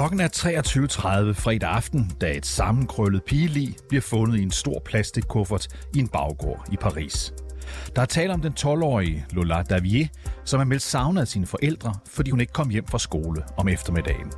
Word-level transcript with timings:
Klokken 0.00 0.20
er 0.20 0.28
23.30 0.28 1.32
fredag 1.32 1.70
aften, 1.70 2.12
da 2.20 2.36
et 2.36 2.46
sammenkrøllet 2.46 3.24
pigelig 3.24 3.76
bliver 3.88 4.02
fundet 4.02 4.38
i 4.38 4.42
en 4.42 4.50
stor 4.50 4.82
plastikkuffert 4.84 5.68
i 5.94 5.98
en 5.98 6.08
baggård 6.08 6.68
i 6.72 6.76
Paris. 6.76 7.34
Der 7.96 8.02
er 8.02 8.06
tale 8.06 8.32
om 8.32 8.40
den 8.40 8.52
12-årige 8.60 9.26
Lola 9.30 9.62
Davier, 9.62 10.06
som 10.44 10.60
er 10.60 10.64
meldt 10.64 10.82
savnet 10.82 11.20
af 11.20 11.28
sine 11.28 11.46
forældre, 11.46 11.94
fordi 12.06 12.30
hun 12.30 12.40
ikke 12.40 12.52
kom 12.52 12.68
hjem 12.68 12.86
fra 12.86 12.98
skole 12.98 13.44
om 13.56 13.68
eftermiddagen. 13.68 14.32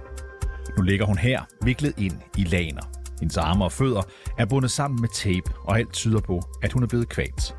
Nu 0.77 0.82
ligger 0.82 1.06
hun 1.06 1.18
her, 1.18 1.42
viklet 1.64 1.94
ind 1.98 2.20
i 2.36 2.44
laner. 2.44 2.82
Hendes 3.20 3.36
arme 3.36 3.64
og 3.64 3.72
fødder 3.72 4.02
er 4.38 4.46
bundet 4.46 4.70
sammen 4.70 5.00
med 5.00 5.08
tape, 5.14 5.52
og 5.64 5.79
alt 5.79 5.92
tyder 5.92 6.20
på, 6.20 6.40
at 6.62 6.73
hun 6.73 6.82
er 6.82 6.87
blevet 6.87 7.09
kvalt. 7.09 7.54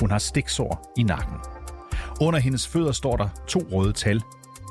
Hun 0.00 0.10
har 0.10 0.18
stiksår 0.18 0.92
i 0.98 1.02
nakken. 1.02 1.36
Under 2.20 2.40
hendes 2.40 2.68
fødder 2.68 2.92
står 2.92 3.16
der 3.16 3.28
to 3.48 3.60
røde 3.72 3.92
tal. 3.92 4.22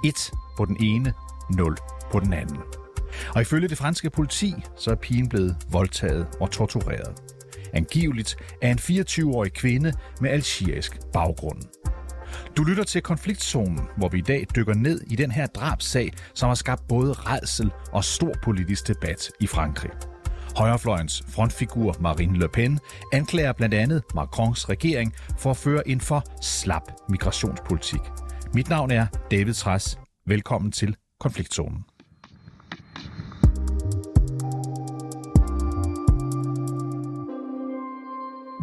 1 0.05 0.31
på 0.57 0.65
den 0.65 0.77
ene, 0.83 1.13
0 1.49 1.77
på 2.11 2.19
den 2.19 2.33
anden. 2.33 2.57
Og 3.35 3.41
ifølge 3.41 3.67
det 3.67 3.77
franske 3.77 4.09
politi, 4.09 4.53
så 4.77 4.91
er 4.91 4.95
pigen 4.95 5.29
blevet 5.29 5.55
voldtaget 5.71 6.27
og 6.39 6.51
tortureret. 6.51 7.21
Angiveligt 7.73 8.35
er 8.61 8.71
en 8.71 8.79
24-årig 8.79 9.53
kvinde 9.53 9.93
med 10.21 10.29
algerisk 10.29 10.99
baggrund. 11.13 11.61
Du 12.57 12.63
lytter 12.63 12.83
til 12.83 13.01
Konfliktzonen, 13.01 13.79
hvor 13.97 14.09
vi 14.09 14.17
i 14.17 14.21
dag 14.21 14.45
dykker 14.55 14.73
ned 14.73 15.01
i 15.07 15.15
den 15.15 15.31
her 15.31 15.45
drabsag, 15.45 16.11
som 16.33 16.47
har 16.47 16.55
skabt 16.55 16.87
både 16.87 17.13
redsel 17.13 17.71
og 17.91 18.03
stor 18.03 18.33
politisk 18.43 18.87
debat 18.87 19.31
i 19.39 19.47
Frankrig. 19.47 19.91
Højrefløjens 20.57 21.23
frontfigur 21.29 21.95
Marine 21.99 22.39
Le 22.39 22.49
Pen 22.49 22.79
anklager 23.13 23.53
blandt 23.53 23.75
andet 23.75 24.03
Macrons 24.15 24.69
regering 24.69 25.13
for 25.39 25.51
at 25.51 25.57
føre 25.57 25.87
en 25.87 26.01
for 26.01 26.23
slap 26.41 26.91
migrationspolitik. 27.09 28.01
Mit 28.53 28.69
navn 28.69 28.91
er 28.91 29.07
David 29.31 29.53
Træs. 29.53 29.99
Velkommen 30.27 30.71
til 30.71 30.95
Konfliktzonen. 31.19 31.83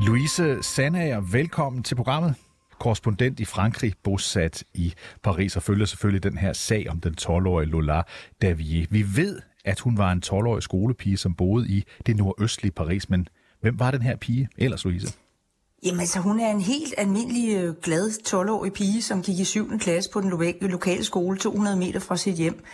Louise 0.06 0.62
Sandager, 0.62 1.20
velkommen 1.20 1.82
til 1.82 1.94
programmet. 1.94 2.34
Korrespondent 2.80 3.40
i 3.40 3.44
Frankrig, 3.44 3.92
bosat 4.02 4.64
i 4.74 4.94
Paris, 5.22 5.56
og 5.56 5.62
følger 5.62 5.86
selvfølgelig 5.86 6.22
den 6.22 6.38
her 6.38 6.52
sag 6.52 6.90
om 6.90 7.00
den 7.00 7.14
12-årige 7.20 7.68
Lola 7.68 8.02
Davier. 8.42 8.86
Vi 8.90 9.04
ved, 9.16 9.40
at 9.64 9.80
hun 9.80 9.98
var 9.98 10.12
en 10.12 10.22
12-årig 10.26 10.62
skolepige, 10.62 11.16
som 11.16 11.34
boede 11.34 11.68
i 11.68 11.84
det 12.06 12.16
nordøstlige 12.16 12.72
Paris, 12.72 13.10
men 13.10 13.28
hvem 13.60 13.78
var 13.78 13.90
den 13.90 14.02
her 14.02 14.16
pige 14.16 14.48
ellers, 14.58 14.84
Louise? 14.84 15.18
Jamen 15.84 16.00
altså, 16.00 16.20
hun 16.20 16.40
er 16.40 16.50
en 16.50 16.60
helt 16.60 16.94
almindelig 16.98 17.56
øh, 17.56 17.74
glad 17.74 18.10
12-årig 18.28 18.72
pige, 18.72 19.02
som 19.02 19.22
gik 19.22 19.38
i 19.38 19.44
7. 19.44 19.78
klasse 19.78 20.10
på 20.10 20.20
den 20.20 20.30
lokale 20.60 21.04
skole 21.04 21.38
200 21.38 21.76
meter 21.76 22.00
fra 22.00 22.16
sit 22.16 22.34
hjem, 22.34 22.64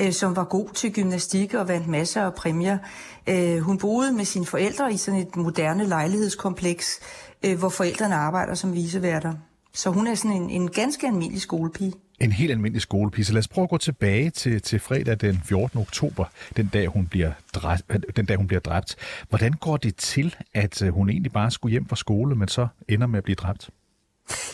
øh, 0.00 0.12
som 0.12 0.36
var 0.36 0.44
god 0.44 0.68
til 0.68 0.92
gymnastik 0.92 1.54
og 1.54 1.68
vandt 1.68 1.88
masser 1.88 2.22
af 2.22 2.34
præmier. 2.34 2.78
Øh, 3.26 3.58
hun 3.58 3.78
boede 3.78 4.12
med 4.12 4.24
sine 4.24 4.46
forældre 4.46 4.92
i 4.92 4.96
sådan 4.96 5.20
et 5.20 5.36
moderne 5.36 5.86
lejlighedskompleks, 5.86 7.00
øh, 7.44 7.58
hvor 7.58 7.68
forældrene 7.68 8.14
arbejder 8.14 8.54
som 8.54 8.74
viseværter. 8.74 9.34
Så 9.74 9.90
hun 9.90 10.06
er 10.06 10.14
sådan 10.14 10.36
en, 10.36 10.50
en 10.50 10.70
ganske 10.70 11.06
almindelig 11.06 11.42
skolepige. 11.42 11.92
En 12.22 12.32
helt 12.32 12.50
almindelig 12.50 12.82
skolepige. 12.82 13.24
Så 13.24 13.32
lad 13.32 13.38
os 13.38 13.48
prøve 13.48 13.62
at 13.62 13.70
gå 13.70 13.78
tilbage 13.78 14.30
til, 14.30 14.62
til 14.62 14.80
fredag 14.80 15.20
den 15.20 15.40
14. 15.44 15.80
oktober, 15.80 16.24
den 16.56 16.66
dag, 16.66 16.86
hun 16.86 17.06
bliver 17.06 17.32
dræbt, 17.54 18.16
den 18.16 18.26
dag 18.26 18.36
hun 18.36 18.46
bliver 18.46 18.60
dræbt. 18.60 18.96
Hvordan 19.28 19.52
går 19.52 19.76
det 19.76 19.96
til, 19.96 20.34
at 20.54 20.82
øh, 20.82 20.88
hun 20.88 21.10
egentlig 21.10 21.32
bare 21.32 21.50
skulle 21.50 21.70
hjem 21.70 21.88
fra 21.88 21.96
skole, 21.96 22.34
men 22.34 22.48
så 22.48 22.66
ender 22.88 23.06
med 23.06 23.18
at 23.18 23.24
blive 23.24 23.34
dræbt? 23.34 23.70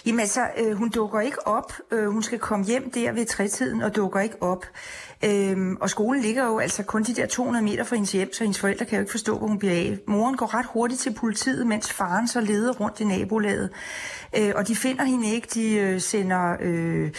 Jamen 0.07 0.21
altså, 0.21 0.48
øh, 0.59 0.77
hun 0.77 0.89
dukker 0.89 1.21
ikke 1.21 1.47
op. 1.47 1.73
Øh, 1.91 2.09
hun 2.09 2.23
skal 2.23 2.39
komme 2.39 2.65
hjem 2.65 2.91
der 2.91 3.12
ved 3.12 3.27
trætiden 3.27 3.83
og 3.83 3.97
dukker 3.97 4.21
ikke 4.21 4.43
op. 4.43 4.66
Øhm, 5.25 5.77
og 5.81 5.91
skolen 5.91 6.22
ligger 6.22 6.47
jo 6.47 6.59
altså 6.59 6.83
kun 6.83 7.03
de 7.03 7.15
der 7.15 7.27
200 7.27 7.65
meter 7.65 7.84
fra 7.84 7.97
hendes 7.97 8.12
hjem, 8.12 8.33
så 8.33 8.44
hendes 8.44 8.59
forældre 8.59 8.84
kan 8.84 8.97
jo 8.97 9.00
ikke 9.00 9.11
forstå, 9.11 9.39
hvor 9.39 9.47
hun 9.47 9.59
bliver 9.59 9.75
af. 9.75 9.99
Moren 10.06 10.37
går 10.37 10.55
ret 10.55 10.66
hurtigt 10.66 11.00
til 11.00 11.15
politiet, 11.15 11.66
mens 11.66 11.93
faren 11.93 12.28
så 12.28 12.41
leder 12.41 12.72
rundt 12.72 13.00
i 13.00 13.05
nabolaget. 13.05 13.71
Øh, 14.37 14.53
og 14.56 14.69
de 14.69 14.77
finder 14.77 15.05
hende 15.05 15.31
ikke. 15.31 15.49
De 15.55 15.75
øh, 15.75 16.00
sender 16.00 16.56
øh, 16.60 17.10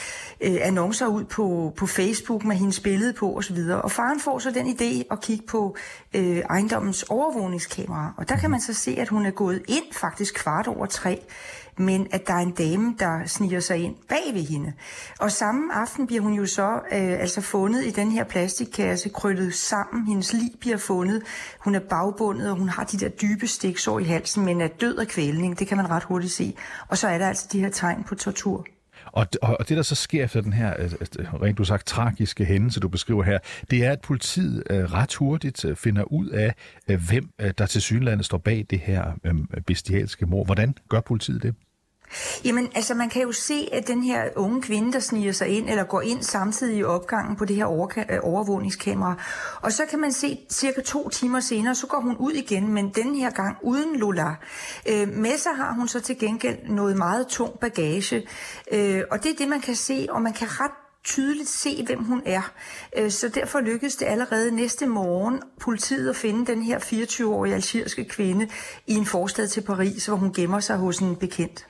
øh, 0.42 0.58
annoncer 0.62 1.08
ud 1.08 1.24
på, 1.24 1.74
på 1.78 1.88
Facebook 1.88 2.44
med 2.44 2.56
hendes 2.56 2.80
billede 2.80 3.14
på 3.14 3.38
osv. 3.38 3.58
Og 3.84 3.92
faren 3.92 4.20
får 4.20 4.40
så 4.40 4.52
den 4.52 4.68
idé 4.68 5.08
at 5.12 5.22
kigge 5.22 5.46
på 5.48 5.76
øh, 6.14 6.38
ejendommens 6.38 7.04
overvågningskamera. 7.04 8.14
Og 8.18 8.30
der 8.30 8.38
kan 8.38 8.52
man 8.52 8.62
så 8.62 8.74
se, 8.74 8.96
at 9.00 9.08
hun 9.08 9.26
er 9.26 9.32
gået 9.32 9.62
ind 9.68 9.94
faktisk 9.94 10.36
kvart 10.36 10.68
over 10.68 10.86
tre 10.86 11.22
men 11.80 12.08
at 12.12 12.28
der 12.28 12.34
er 12.34 12.38
en 12.38 12.52
dame, 12.52 12.96
der 13.00 13.26
sniger 13.26 13.60
sig 13.60 13.78
ind 13.78 13.96
bag 14.10 14.34
ved 14.34 14.42
hende. 14.42 14.74
Og 15.20 15.32
samme 15.32 15.74
aften 15.74 16.08
bliver 16.08 16.22
hun 16.22 16.34
jo 16.34 16.46
så 16.46 16.74
øh, 16.92 17.20
altså 17.22 17.42
fundet 17.42 17.86
i 17.86 17.92
den 17.92 18.12
her 18.12 18.24
plastikkasse, 18.24 19.10
krøllet 19.10 19.54
sammen. 19.54 20.08
Hendes 20.08 20.34
lig 20.34 20.52
bliver 20.60 20.78
fundet. 20.78 21.24
Hun 21.60 21.76
er 21.76 21.80
bagbundet, 21.80 22.52
og 22.52 22.58
hun 22.58 22.70
har 22.70 22.84
de 22.84 22.98
der 22.98 23.10
dybe 23.10 23.48
stiksår 23.48 24.00
i 24.00 24.04
halsen, 24.04 24.46
men 24.46 24.62
er 24.62 24.68
død 24.68 24.98
af 24.98 25.08
kvælning. 25.08 25.60
Det 25.60 25.68
kan 25.68 25.78
man 25.78 25.90
ret 25.90 26.04
hurtigt 26.04 26.34
se. 26.34 26.54
Og 26.88 26.98
så 26.98 27.08
er 27.08 27.18
der 27.18 27.28
altså 27.28 27.48
de 27.52 27.60
her 27.60 27.70
tegn 27.70 28.04
på 28.04 28.16
tortur. 28.16 28.66
Og, 29.12 29.28
og, 29.42 29.58
og 29.60 29.70
det, 29.70 29.78
der 29.78 29.84
så 29.84 29.96
sker 29.96 30.24
efter 30.24 30.42
den 30.42 30.54
her, 30.54 30.74
øh, 30.80 30.86
øh, 30.86 31.08
øh, 31.20 31.34
rent 31.34 31.58
du 31.58 31.64
sagt, 31.64 31.88
tragiske 31.88 32.46
hændelse, 32.46 32.80
du 32.80 32.88
beskriver 32.88 33.24
her, 33.24 33.40
det 33.72 33.86
er, 33.86 33.92
at 33.92 34.02
politiet 34.02 34.64
ret 34.70 35.16
hurtigt 35.16 35.66
finder 35.76 36.04
ud 36.04 36.28
af, 36.28 36.54
hvem 36.86 37.30
der 37.58 37.66
til 37.66 37.82
synlandet 37.82 38.26
står 38.26 38.38
bag 38.38 38.66
det 38.70 38.80
her 38.80 39.14
uh, 39.30 39.62
bestialske 39.68 40.26
mor. 40.26 40.44
Hvordan 40.44 40.76
gør 40.90 41.00
politiet 41.00 41.44
det? 41.44 41.56
Jamen, 42.46 42.70
altså 42.76 42.94
man 42.94 43.10
kan 43.10 43.22
jo 43.22 43.32
se, 43.32 43.70
at 43.72 43.88
den 43.88 44.04
her 44.04 44.24
unge 44.36 44.62
kvinde, 44.62 44.94
der 44.94 45.00
sniger 45.00 45.32
sig 45.32 45.48
ind, 45.48 45.70
eller 45.70 45.84
går 45.84 46.02
ind 46.02 46.24
samtidig 46.24 46.78
i 46.78 46.84
opgangen 46.84 47.36
på 47.36 47.46
det 47.46 47.56
her 47.56 47.88
øh, 47.98 48.20
overvågningskamera. 48.24 49.16
Og 49.62 49.72
så 49.72 49.86
kan 49.90 50.00
man 50.00 50.12
se, 50.12 50.40
cirka 50.50 50.82
to 50.82 51.10
timer 51.10 51.40
senere, 51.40 51.76
så 51.76 51.88
går 51.88 52.00
hun 52.00 52.16
ud 52.18 52.32
igen, 52.32 52.68
men 52.68 52.90
den 52.90 53.16
her 53.16 53.30
gang 53.30 53.58
uden 53.62 54.00
Lola. 54.00 54.36
Øh, 54.86 55.08
med 55.08 55.38
sig 55.38 55.52
har 55.56 55.74
hun 55.74 55.88
så 55.88 56.00
til 56.00 56.20
gengæld 56.20 56.58
noget 56.70 56.98
meget 56.98 57.28
tung 57.28 57.60
bagage. 57.60 58.28
Øh, 58.72 59.02
og 59.12 59.24
det 59.24 59.32
er 59.32 59.36
det, 59.36 59.48
man 59.48 59.62
kan 59.62 59.76
se, 59.76 60.08
og 60.10 60.22
man 60.22 60.34
kan 60.34 60.48
ret 60.52 60.72
tydeligt 61.04 61.50
se, 61.50 61.86
hvem 61.86 62.04
hun 62.04 62.22
er. 62.26 62.52
Øh, 62.98 63.12
så 63.12 63.28
derfor 63.28 63.60
lykkedes 63.60 63.96
det 63.96 64.06
allerede 64.06 64.52
næste 64.52 64.86
morgen 64.86 65.42
politiet 65.60 66.10
at 66.10 66.16
finde 66.16 66.46
den 66.46 66.64
her 66.64 66.80
24-årige 66.80 67.56
algeriske 67.56 68.06
kvinde 68.06 68.50
i 68.88 68.96
en 68.96 69.06
forstad 69.06 69.48
til 69.48 69.62
Paris, 69.62 70.06
hvor 70.06 70.16
hun 70.16 70.34
gemmer 70.34 70.60
sig 70.60 70.78
hos 70.78 70.98
en 70.98 71.16
bekendt. 71.16 71.66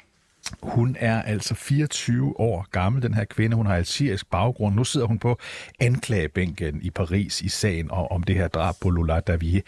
Hun 0.63 0.95
er 0.99 1.21
altså 1.21 1.55
24 1.55 2.39
år 2.39 2.67
gammel, 2.71 3.01
den 3.01 3.13
her 3.13 3.25
kvinde. 3.25 3.55
Hun 3.55 3.65
har 3.65 3.75
algerisk 3.75 4.29
baggrund. 4.29 4.75
Nu 4.75 4.83
sidder 4.83 5.07
hun 5.07 5.19
på 5.19 5.39
anklagebænken 5.79 6.81
i 6.81 6.89
Paris 6.89 7.41
i 7.41 7.49
sagen 7.49 7.91
om 7.91 8.23
det 8.23 8.35
her 8.35 8.47
drab 8.47 8.75
på 8.81 8.89
Lola 8.89 9.19
Davier. 9.19 9.61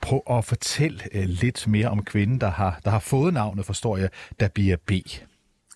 Prøv 0.00 0.22
at 0.30 0.44
fortælle 0.44 1.00
øh, 1.12 1.24
lidt 1.24 1.68
mere 1.68 1.88
om 1.88 2.04
kvinden, 2.04 2.40
der 2.40 2.50
har, 2.50 2.80
der 2.84 2.90
har 2.90 2.98
fået 2.98 3.34
navnet, 3.34 3.66
forstår 3.66 3.96
jeg, 3.96 4.08
Davier 4.40 4.76
B. 4.86 4.92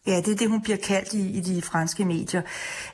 Ja, 0.06 0.16
det 0.16 0.28
er 0.28 0.36
det, 0.36 0.50
hun 0.50 0.62
bliver 0.62 0.76
kaldt 0.76 1.12
i, 1.12 1.30
i 1.30 1.40
de 1.40 1.62
franske 1.62 2.04
medier. 2.04 2.42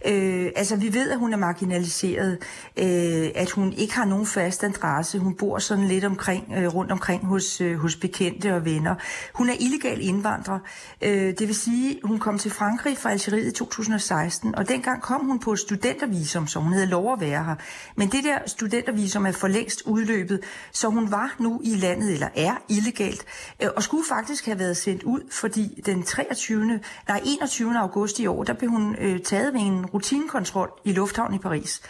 Øh, 0.07 0.51
altså, 0.57 0.77
vi 0.77 0.95
ved, 0.95 1.11
at 1.11 1.19
hun 1.19 1.33
er 1.33 1.37
marginaliseret, 1.37 2.39
øh, 2.77 3.31
at 3.35 3.51
hun 3.51 3.73
ikke 3.73 3.95
har 3.95 4.05
nogen 4.05 4.27
fast 4.27 4.65
adresse. 4.65 5.19
Hun 5.19 5.35
bor 5.35 5.59
sådan 5.59 5.89
lidt 5.89 6.05
omkring, 6.05 6.53
øh, 6.57 6.75
rundt 6.75 6.93
omkring 6.93 7.27
hos, 7.27 7.61
øh, 7.61 7.79
hos 7.79 7.97
bekendte 7.97 8.55
og 8.55 8.65
venner. 8.65 8.95
Hun 9.35 9.49
er 9.49 9.55
illegal 9.61 9.99
indvandrer. 10.01 10.59
Øh, 11.03 11.39
det 11.39 11.41
vil 11.41 11.55
sige, 11.55 12.01
hun 12.05 12.19
kom 12.19 12.39
til 12.39 12.51
Frankrig 12.51 12.99
fra 12.99 13.11
Algeriet 13.11 13.47
i 13.47 13.53
2016, 13.53 14.55
og 14.55 14.69
dengang 14.69 15.03
kom 15.03 15.27
hun 15.27 15.39
på 15.39 15.57
studentervisum, 15.57 16.47
så 16.47 16.59
hun 16.59 16.73
havde 16.73 16.87
lov 16.87 17.13
at 17.13 17.21
være 17.21 17.45
her. 17.45 17.55
Men 17.97 18.09
det 18.09 18.25
der 18.25 18.39
studentervisum 18.47 19.27
er 19.27 19.33
for 19.33 19.49
længst 19.49 19.83
udløbet, 19.83 20.41
så 20.73 20.89
hun 20.89 21.11
var 21.11 21.37
nu 21.39 21.61
i 21.65 21.75
landet, 21.75 22.13
eller 22.13 22.29
er 22.37 22.55
illegalt, 22.69 23.25
øh, 23.63 23.69
og 23.77 23.83
skulle 23.83 24.05
faktisk 24.09 24.47
have 24.47 24.59
været 24.59 24.77
sendt 24.77 25.03
ud, 25.03 25.21
fordi 25.31 25.83
den 25.87 26.03
23 26.03 26.81
nej, 27.09 27.21
21. 27.25 27.79
august 27.79 28.19
i 28.19 28.27
år, 28.27 28.45
der 28.45 28.53
blev 28.53 28.71
hun 28.71 28.97
øh, 28.99 29.21
taget 29.21 29.55
ved 29.55 29.61
en 29.61 29.87
rutinekontrol 29.87 30.71
i 30.85 30.93
lufthavnen 30.93 31.35
i 31.35 31.39
Paris 31.39 31.81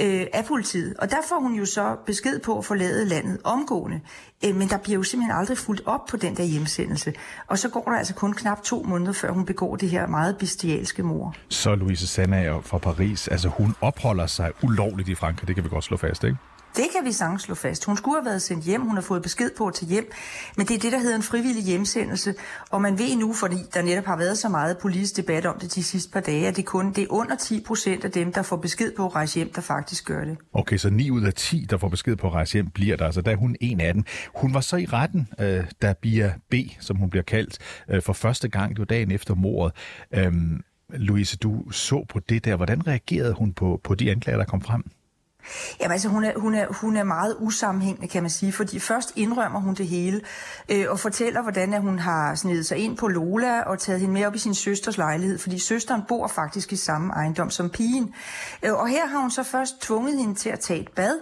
øh, 0.00 0.26
af 0.32 0.44
politiet. 0.44 0.96
Og 0.98 1.10
der 1.10 1.16
får 1.28 1.40
hun 1.40 1.54
jo 1.54 1.66
så 1.66 1.96
besked 2.06 2.40
på 2.40 2.58
at 2.58 2.64
forlade 2.64 3.04
landet 3.04 3.38
omgående. 3.44 4.00
Øh, 4.44 4.54
men 4.54 4.68
der 4.68 4.78
bliver 4.78 4.96
jo 4.96 5.02
simpelthen 5.02 5.38
aldrig 5.38 5.58
fuldt 5.58 5.82
op 5.86 6.06
på 6.06 6.16
den 6.16 6.36
der 6.36 6.44
hjemsendelse. 6.44 7.14
Og 7.46 7.58
så 7.58 7.68
går 7.68 7.84
der 7.84 7.98
altså 7.98 8.14
kun 8.14 8.32
knap 8.32 8.62
to 8.62 8.82
måneder, 8.82 9.12
før 9.12 9.32
hun 9.32 9.44
begår 9.44 9.76
det 9.76 9.90
her 9.90 10.06
meget 10.06 10.38
bestialske 10.38 11.02
mor. 11.02 11.34
Så 11.48 11.74
Louise 11.74 12.06
Sandager 12.06 12.60
fra 12.60 12.78
Paris, 12.78 13.28
altså 13.28 13.48
hun 13.48 13.74
opholder 13.80 14.26
sig 14.26 14.52
ulovligt 14.62 15.08
i 15.08 15.14
Frankrig, 15.14 15.48
det 15.48 15.54
kan 15.54 15.64
vi 15.64 15.68
godt 15.68 15.84
slå 15.84 15.96
fast, 15.96 16.24
ikke? 16.24 16.36
Det 16.76 16.84
kan 16.96 17.04
vi 17.04 17.12
sagtens 17.12 17.42
slå 17.42 17.54
fast. 17.54 17.84
Hun 17.84 17.96
skulle 17.96 18.16
have 18.16 18.24
været 18.24 18.42
sendt 18.42 18.64
hjem, 18.64 18.80
hun 18.80 18.94
har 18.96 19.02
fået 19.02 19.22
besked 19.22 19.50
på 19.58 19.66
at 19.66 19.74
tage 19.74 19.88
hjem, 19.88 20.10
men 20.56 20.66
det 20.66 20.74
er 20.74 20.78
det, 20.78 20.92
der 20.92 20.98
hedder 20.98 21.16
en 21.16 21.22
frivillig 21.22 21.64
hjemsendelse, 21.64 22.34
og 22.70 22.82
man 22.82 22.98
ved 22.98 23.16
nu, 23.16 23.32
fordi 23.32 23.56
der 23.74 23.82
netop 23.82 24.04
har 24.04 24.16
været 24.16 24.38
så 24.38 24.48
meget 24.48 24.78
politisk 24.78 25.16
debat 25.16 25.46
om 25.46 25.58
det 25.58 25.74
de 25.74 25.82
sidste 25.82 26.12
par 26.12 26.20
dage, 26.20 26.46
at 26.48 26.56
det 26.56 26.64
kun 26.64 26.92
det 26.92 27.02
er 27.02 27.06
under 27.10 27.36
10 27.36 27.60
procent 27.66 28.04
af 28.04 28.10
dem, 28.10 28.32
der 28.32 28.42
får 28.42 28.56
besked 28.56 28.92
på 28.96 29.06
at 29.06 29.14
rejse 29.14 29.38
hjem, 29.38 29.52
der 29.52 29.60
faktisk 29.60 30.06
gør 30.06 30.24
det. 30.24 30.38
Okay, 30.52 30.76
så 30.76 30.90
9 30.90 31.10
ud 31.10 31.22
af 31.22 31.34
10, 31.34 31.66
der 31.70 31.78
får 31.78 31.88
besked 31.88 32.16
på 32.16 32.26
at 32.26 32.32
rejse 32.32 32.52
hjem, 32.52 32.70
bliver 32.70 32.96
der. 32.96 33.04
Altså, 33.06 33.20
der 33.20 33.30
er 33.30 33.36
hun 33.36 33.56
en 33.60 33.80
af 33.80 33.94
dem. 33.94 34.04
Hun 34.34 34.54
var 34.54 34.60
så 34.60 34.76
i 34.76 34.86
retten, 34.86 35.28
øh, 35.40 35.64
da 35.82 35.94
Bia 36.02 36.34
B, 36.50 36.54
som 36.80 36.96
hun 36.96 37.10
bliver 37.10 37.22
kaldt, 37.24 37.58
øh, 37.90 38.02
for 38.02 38.12
første 38.12 38.48
gang, 38.48 38.70
det 38.70 38.78
var 38.78 38.84
dagen 38.84 39.10
efter 39.10 39.34
mordet. 39.34 39.76
Øhm, 40.14 40.60
Louise, 40.90 41.36
du 41.36 41.70
så 41.70 42.04
på 42.08 42.20
det 42.28 42.44
der. 42.44 42.56
Hvordan 42.56 42.86
reagerede 42.86 43.32
hun 43.32 43.52
på, 43.52 43.80
på 43.84 43.94
de 43.94 44.10
anklager, 44.10 44.38
der 44.38 44.44
kom 44.44 44.60
frem? 44.60 44.84
Jamen 45.80 45.92
altså, 45.92 46.08
hun 46.08 46.24
er, 46.24 46.32
hun, 46.36 46.54
er, 46.54 46.66
hun 46.70 46.96
er 46.96 47.04
meget 47.04 47.36
usammenhængende, 47.38 48.08
kan 48.08 48.22
man 48.22 48.30
sige, 48.30 48.52
fordi 48.52 48.78
først 48.78 49.12
indrømmer 49.16 49.60
hun 49.60 49.74
det 49.74 49.86
hele, 49.86 50.20
øh, 50.68 50.86
og 50.88 51.00
fortæller, 51.00 51.42
hvordan 51.42 51.74
at 51.74 51.82
hun 51.82 51.98
har 51.98 52.34
snedet 52.34 52.66
sig 52.66 52.78
ind 52.78 52.96
på 52.96 53.08
Lola 53.08 53.60
og 53.60 53.78
taget 53.78 54.00
hende 54.00 54.14
med 54.14 54.26
op 54.26 54.34
i 54.34 54.38
sin 54.38 54.54
søsters 54.54 54.98
lejlighed, 54.98 55.38
fordi 55.38 55.58
søsteren 55.58 56.02
bor 56.08 56.26
faktisk 56.26 56.72
i 56.72 56.76
samme 56.76 57.12
ejendom 57.12 57.50
som 57.50 57.70
pigen. 57.70 58.14
Øh, 58.62 58.72
og 58.72 58.88
her 58.88 59.06
har 59.06 59.18
hun 59.18 59.30
så 59.30 59.42
først 59.42 59.82
tvunget 59.82 60.18
hende 60.18 60.34
til 60.34 60.50
at 60.50 60.60
tage 60.60 60.80
et 60.80 60.88
bad, 60.96 61.18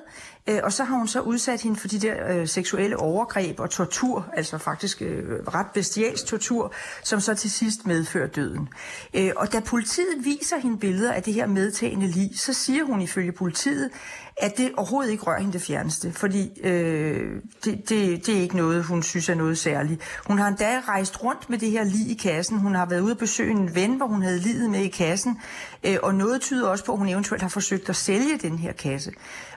Øh, 0.49 0.61
og 0.63 0.73
så 0.73 0.85
har 0.85 0.97
hun 0.97 1.09
så 1.09 1.21
udsat 1.21 1.63
hende 1.63 1.81
for 1.81 1.89
de 1.89 1.99
der 1.99 2.33
øh, 2.33 2.49
seksuelle 2.49 2.97
overgreb 2.97 3.61
og 3.61 3.71
tortur, 3.71 4.27
altså 4.37 4.59
faktisk 4.59 5.03
øh, 5.03 5.25
ret 5.55 5.67
bestialsk 5.75 6.27
tortur, 6.27 6.73
som 7.03 7.21
så 7.21 7.35
til 7.35 7.51
sidst 7.51 7.87
medfører 7.87 8.27
døden. 8.27 8.69
Øh, 9.15 9.31
og 9.37 9.53
da 9.53 9.61
politiet 9.61 10.25
viser 10.25 10.59
hende 10.59 10.79
billeder 10.79 11.13
af 11.13 11.23
det 11.23 11.35
her 11.35 11.47
medtagende 11.47 12.07
lig, 12.07 12.31
så 12.41 12.53
siger 12.53 12.85
hun 12.85 13.01
ifølge 13.01 13.33
politiet, 13.33 13.91
at 14.37 14.57
det 14.59 14.73
overhovedet 14.77 15.11
ikke 15.11 15.23
rører 15.23 15.41
hende 15.41 15.53
det 15.53 15.63
fjerneste, 15.63 16.13
fordi 16.13 16.61
øh, 16.63 17.41
det, 17.65 17.89
det, 17.89 18.27
det 18.27 18.37
er 18.37 18.41
ikke 18.41 18.57
noget, 18.57 18.85
hun 18.85 19.03
synes 19.03 19.29
er 19.29 19.35
noget 19.35 19.59
særligt. 19.59 20.03
Hun 20.27 20.39
har 20.39 20.49
endda 20.49 20.81
rejst 20.89 21.25
rundt 21.25 21.51
med 21.51 21.59
det 21.59 21.71
her 21.71 21.85
lig 21.85 22.11
i 22.11 22.15
kassen. 22.15 22.59
Hun 22.59 22.75
har 22.75 22.87
været 22.87 23.01
ude 23.01 23.13
og 23.13 23.19
besøge 23.19 23.51
en 23.51 23.75
ven, 23.75 23.97
hvor 23.97 24.07
hun 24.07 24.23
havde 24.23 24.39
livet 24.39 24.71
med 24.71 24.81
i 24.81 24.89
kassen, 24.89 25.41
øh, 25.85 25.97
og 26.03 26.15
noget 26.15 26.41
tyder 26.41 26.69
også 26.69 26.85
på, 26.85 26.93
at 26.93 26.99
hun 26.99 27.09
eventuelt 27.09 27.43
har 27.43 27.49
forsøgt 27.49 27.89
at 27.89 27.97
sælge 27.97 28.39
den 28.43 28.59
her 28.59 28.73
kasse. 28.73 29.13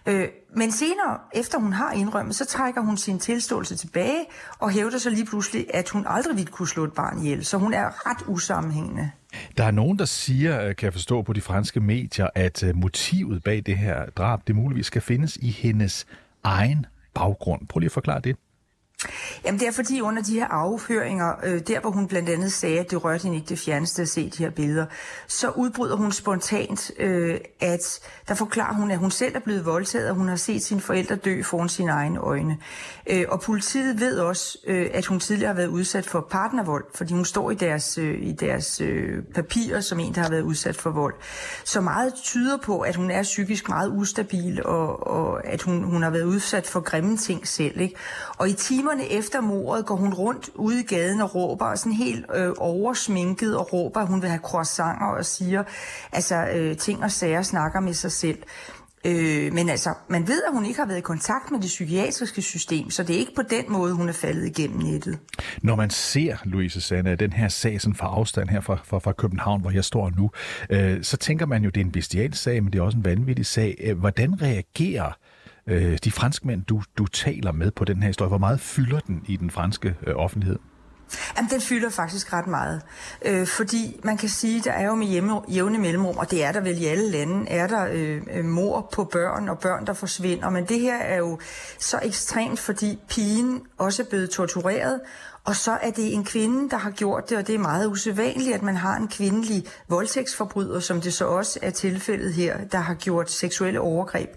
Øh, 0.06 0.28
men 0.56 0.72
senere, 0.78 1.18
efter 1.34 1.60
hun 1.60 1.74
har 1.74 1.92
indrømmet, 1.92 2.36
så 2.36 2.46
trækker 2.46 2.82
hun 2.82 2.98
sin 2.98 3.20
tilståelse 3.20 3.76
tilbage 3.76 4.26
og 4.60 4.72
hævder 4.72 4.98
så 4.98 5.10
lige 5.10 5.26
pludselig, 5.26 5.66
at 5.74 5.90
hun 5.90 6.06
aldrig 6.08 6.36
ville 6.36 6.52
kunne 6.52 6.68
slå 6.68 6.84
et 6.84 6.94
barn 6.94 7.20
ihjel. 7.20 7.46
Så 7.46 7.58
hun 7.58 7.74
er 7.74 8.10
ret 8.10 8.28
usammenhængende. 8.28 9.12
Der 9.58 9.64
er 9.64 9.72
nogen, 9.72 10.00
der 10.00 10.06
siger, 10.06 10.62
øh, 10.62 10.76
kan 10.76 10.86
jeg 10.86 10.94
forstå 10.94 11.22
på 11.22 11.34
de 11.34 11.42
franske 11.42 11.80
medier, 11.80 12.28
at 12.36 12.64
øh, 12.64 12.76
motivet 12.76 13.44
bag 13.44 13.64
det 13.66 13.78
her 13.78 14.06
drab, 14.06 14.40
det 14.48 14.56
muligvis 14.56 14.86
skal 14.86 15.02
findes 15.02 15.38
i 15.38 15.52
hendes 15.52 16.06
egen 16.44 16.86
baggrund. 17.14 17.68
Prøv 17.68 17.80
lige 17.80 17.88
at 17.88 17.92
forklare 17.92 18.20
det. 18.20 18.36
Jamen 19.46 19.60
det 19.60 19.68
er 19.68 19.72
fordi 19.72 20.02
under 20.02 20.22
de 20.22 20.34
her 20.34 20.48
afhøringer, 20.48 21.34
øh, 21.44 21.62
der 21.68 21.80
hvor 21.80 21.90
hun 21.90 22.08
blandt 22.08 22.30
andet 22.30 22.54
sagde, 22.54 22.80
at 22.80 22.92
det 22.92 23.04
rørte 23.04 23.24
hende 23.24 23.38
ikke 23.38 23.50
det 23.50 23.60
fjerneste 23.60 24.02
at 24.02 24.10
se 24.10 24.30
de 24.30 24.44
her 24.44 24.50
billeder, 24.50 24.86
så 25.28 25.50
udbryder 25.50 25.96
hun 25.96 26.12
spontant, 26.12 26.92
øh, 27.00 27.38
at 27.60 28.00
der 28.28 28.34
forklarer 28.36 28.74
hun, 28.74 28.92
at 28.92 28.98
hun 28.98 29.12
selv 29.12 29.36
er 29.36 29.40
blevet 29.40 29.66
voldtaget, 29.66 30.10
og 30.10 30.16
hun 30.16 30.28
har 30.28 30.36
set 30.36 30.64
sine 30.64 30.82
forældre 30.82 31.16
dø 31.16 31.44
foran 31.44 31.70
sine 31.70 31.92
egne 31.92 32.20
øjne. 32.20 32.58
Øh, 33.10 33.26
og 33.30 33.42
politiet 33.42 34.00
ved 34.00 34.20
også, 34.20 34.58
øh, 34.68 34.90
at 34.94 35.06
hun 35.06 35.20
tidligere 35.20 35.48
har 35.48 35.56
været 35.56 35.68
udsat 35.68 36.06
for 36.06 36.28
partnervold, 36.32 36.86
fordi 36.96 37.14
hun 37.14 37.26
står 37.26 37.52
i 37.52 37.56
deres, 37.56 37.98
øh, 37.98 38.22
i 38.22 38.32
deres 38.32 38.82
øh, 38.82 39.24
papirer 39.36 39.82
som 39.82 40.00
en, 40.00 40.16
der 40.16 40.22
har 40.22 40.30
været 40.30 40.42
udsat 40.42 40.76
for 40.76 40.90
vold. 40.90 41.16
Så 41.64 41.82
meget 41.82 42.14
tyder 42.24 42.58
på, 42.58 42.80
at 42.80 42.96
hun 42.96 43.12
er 43.12 43.24
psykisk 43.24 43.70
meget 43.70 43.92
ustabil, 43.96 44.66
og, 44.66 45.08
og 45.08 45.48
at 45.48 45.62
hun, 45.62 45.84
hun 45.84 46.04
har 46.04 46.10
været 46.10 46.24
udsat 46.24 46.68
for 46.68 46.80
grimme 46.80 47.18
ting 47.18 47.48
selv. 47.48 47.82
Ikke? 47.82 47.96
Og 48.38 48.50
i 48.50 48.54
timer 48.54 48.87
timerne 48.88 49.12
efter 49.12 49.42
mordet 49.42 49.86
går 49.86 49.96
hun 49.96 50.14
rundt 50.14 50.50
ude 50.56 50.80
i 50.80 50.84
gaden 50.84 51.22
og 51.22 51.36
råber, 51.36 51.66
og 51.66 51.78
sådan 51.78 51.94
helt 51.94 52.26
øh, 52.36 52.54
oversminket 52.58 53.58
og 53.58 53.74
råber, 53.74 54.00
at 54.00 54.08
hun 54.08 54.22
vil 54.22 54.30
have 54.30 54.42
croissanter 54.44 55.06
og 55.06 55.26
siger, 55.26 55.64
altså 56.12 56.36
øh, 56.36 56.78
ting 56.78 57.04
og 57.04 57.12
sager 57.12 57.42
snakker 57.42 57.80
med 57.80 57.94
sig 57.94 58.12
selv. 58.12 58.38
Øh, 59.06 59.54
men 59.54 59.70
altså, 59.70 59.94
man 60.10 60.28
ved, 60.28 60.42
at 60.48 60.54
hun 60.54 60.66
ikke 60.66 60.80
har 60.80 60.88
været 60.88 60.98
i 60.98 61.02
kontakt 61.02 61.52
med 61.52 61.60
det 61.60 61.68
psykiatriske 61.68 62.42
system, 62.42 62.90
så 62.90 63.04
det 63.04 63.16
er 63.16 63.20
ikke 63.20 63.36
på 63.36 63.42
den 63.50 63.66
måde, 63.70 63.94
hun 63.94 64.10
er 64.10 64.14
faldet 64.14 64.46
igennem 64.46 64.78
nettet. 64.78 65.20
Når 65.62 65.76
man 65.76 65.90
ser, 65.90 66.38
Louise 66.44 66.82
Sande, 66.82 67.16
den 67.16 67.34
her 67.34 67.48
sag 67.48 67.82
sådan 67.82 67.96
fra 67.96 68.08
afstand 68.08 68.50
her 68.50 68.62
fra, 68.62 68.78
fra, 68.84 69.00
fra 69.00 69.12
København, 69.12 69.62
hvor 69.62 69.72
jeg 69.72 69.84
står 69.84 70.12
nu, 70.18 70.32
øh, 70.70 71.04
så 71.04 71.18
tænker 71.18 71.46
man 71.46 71.64
jo, 71.64 71.70
det 71.70 71.82
er 71.82 71.86
en 71.86 71.92
bestial 71.92 72.34
sag, 72.34 72.64
men 72.64 72.74
det 72.74 72.80
er 72.80 72.84
også 72.84 72.98
en 72.98 73.06
vanvittig 73.06 73.46
sag. 73.46 73.76
Øh, 73.84 74.00
hvordan 74.00 74.42
reagerer 74.42 75.12
øh, 75.68 75.98
de 76.04 76.12
franskmænd, 76.12 76.64
du, 76.66 76.82
du 76.98 77.06
taler 77.06 77.52
med 77.52 77.72
på 77.72 77.86
den 77.86 78.02
her 78.02 78.08
historie? 78.08 78.30
Hvor 78.30 78.38
meget 78.38 78.60
fylder 78.60 79.00
den 79.00 79.24
i 79.28 79.36
den 79.36 79.52
franske 79.52 79.96
øh, 80.08 80.16
offentlighed? 80.16 80.60
Jamen, 81.38 81.52
den 81.52 81.62
fylder 81.62 81.90
faktisk 81.90 82.34
ret 82.34 82.48
meget. 82.48 82.82
Øh, 83.26 83.48
fordi 83.48 84.00
man 84.04 84.18
kan 84.18 84.30
sige, 84.30 84.62
der 84.62 84.72
er 84.72 84.86
jo 84.86 84.96
med 84.96 85.08
hjemme, 85.08 85.42
jævne 85.50 85.78
mellemrum, 85.78 86.18
og 86.18 86.32
det 86.32 86.44
er 86.44 86.52
der 86.52 86.60
vel 86.60 86.82
i 86.82 86.86
alle 86.86 87.12
lande, 87.12 87.50
er 87.50 87.68
der 87.68 87.88
øh, 87.92 88.22
øh 88.32 88.46
mor 88.46 88.90
på 88.94 89.04
børn 89.04 89.50
og 89.50 89.60
børn, 89.60 89.88
der 89.88 89.94
forsvinder. 89.94 90.50
Men 90.50 90.66
det 90.66 90.80
her 90.80 90.98
er 90.98 91.18
jo 91.18 91.40
så 91.80 92.00
ekstremt, 92.04 92.60
fordi 92.60 93.00
pigen 93.10 93.62
også 93.78 94.04
er 94.04 94.08
blevet 94.10 94.30
tortureret, 94.30 95.00
og 95.48 95.56
så 95.56 95.72
er 95.82 95.92
det 95.92 96.14
en 96.14 96.24
kvinde, 96.24 96.70
der 96.70 96.78
har 96.78 96.92
gjort 96.92 97.30
det, 97.30 97.38
og 97.38 97.48
det 97.48 97.56
er 97.56 97.60
meget 97.60 97.88
usædvanligt, 97.88 98.56
at 98.56 98.64
man 98.64 98.76
har 98.76 98.98
en 98.98 99.08
kvindelig 99.08 99.66
voldtægtsforbryder, 99.88 100.80
som 100.80 101.02
det 101.02 101.14
så 101.14 101.26
også 101.26 101.60
er 101.62 101.70
tilfældet 101.70 102.34
her, 102.34 102.58
der 102.72 102.78
har 102.78 102.94
gjort 102.94 103.32
seksuelle 103.32 103.80
overgreb. 103.80 104.30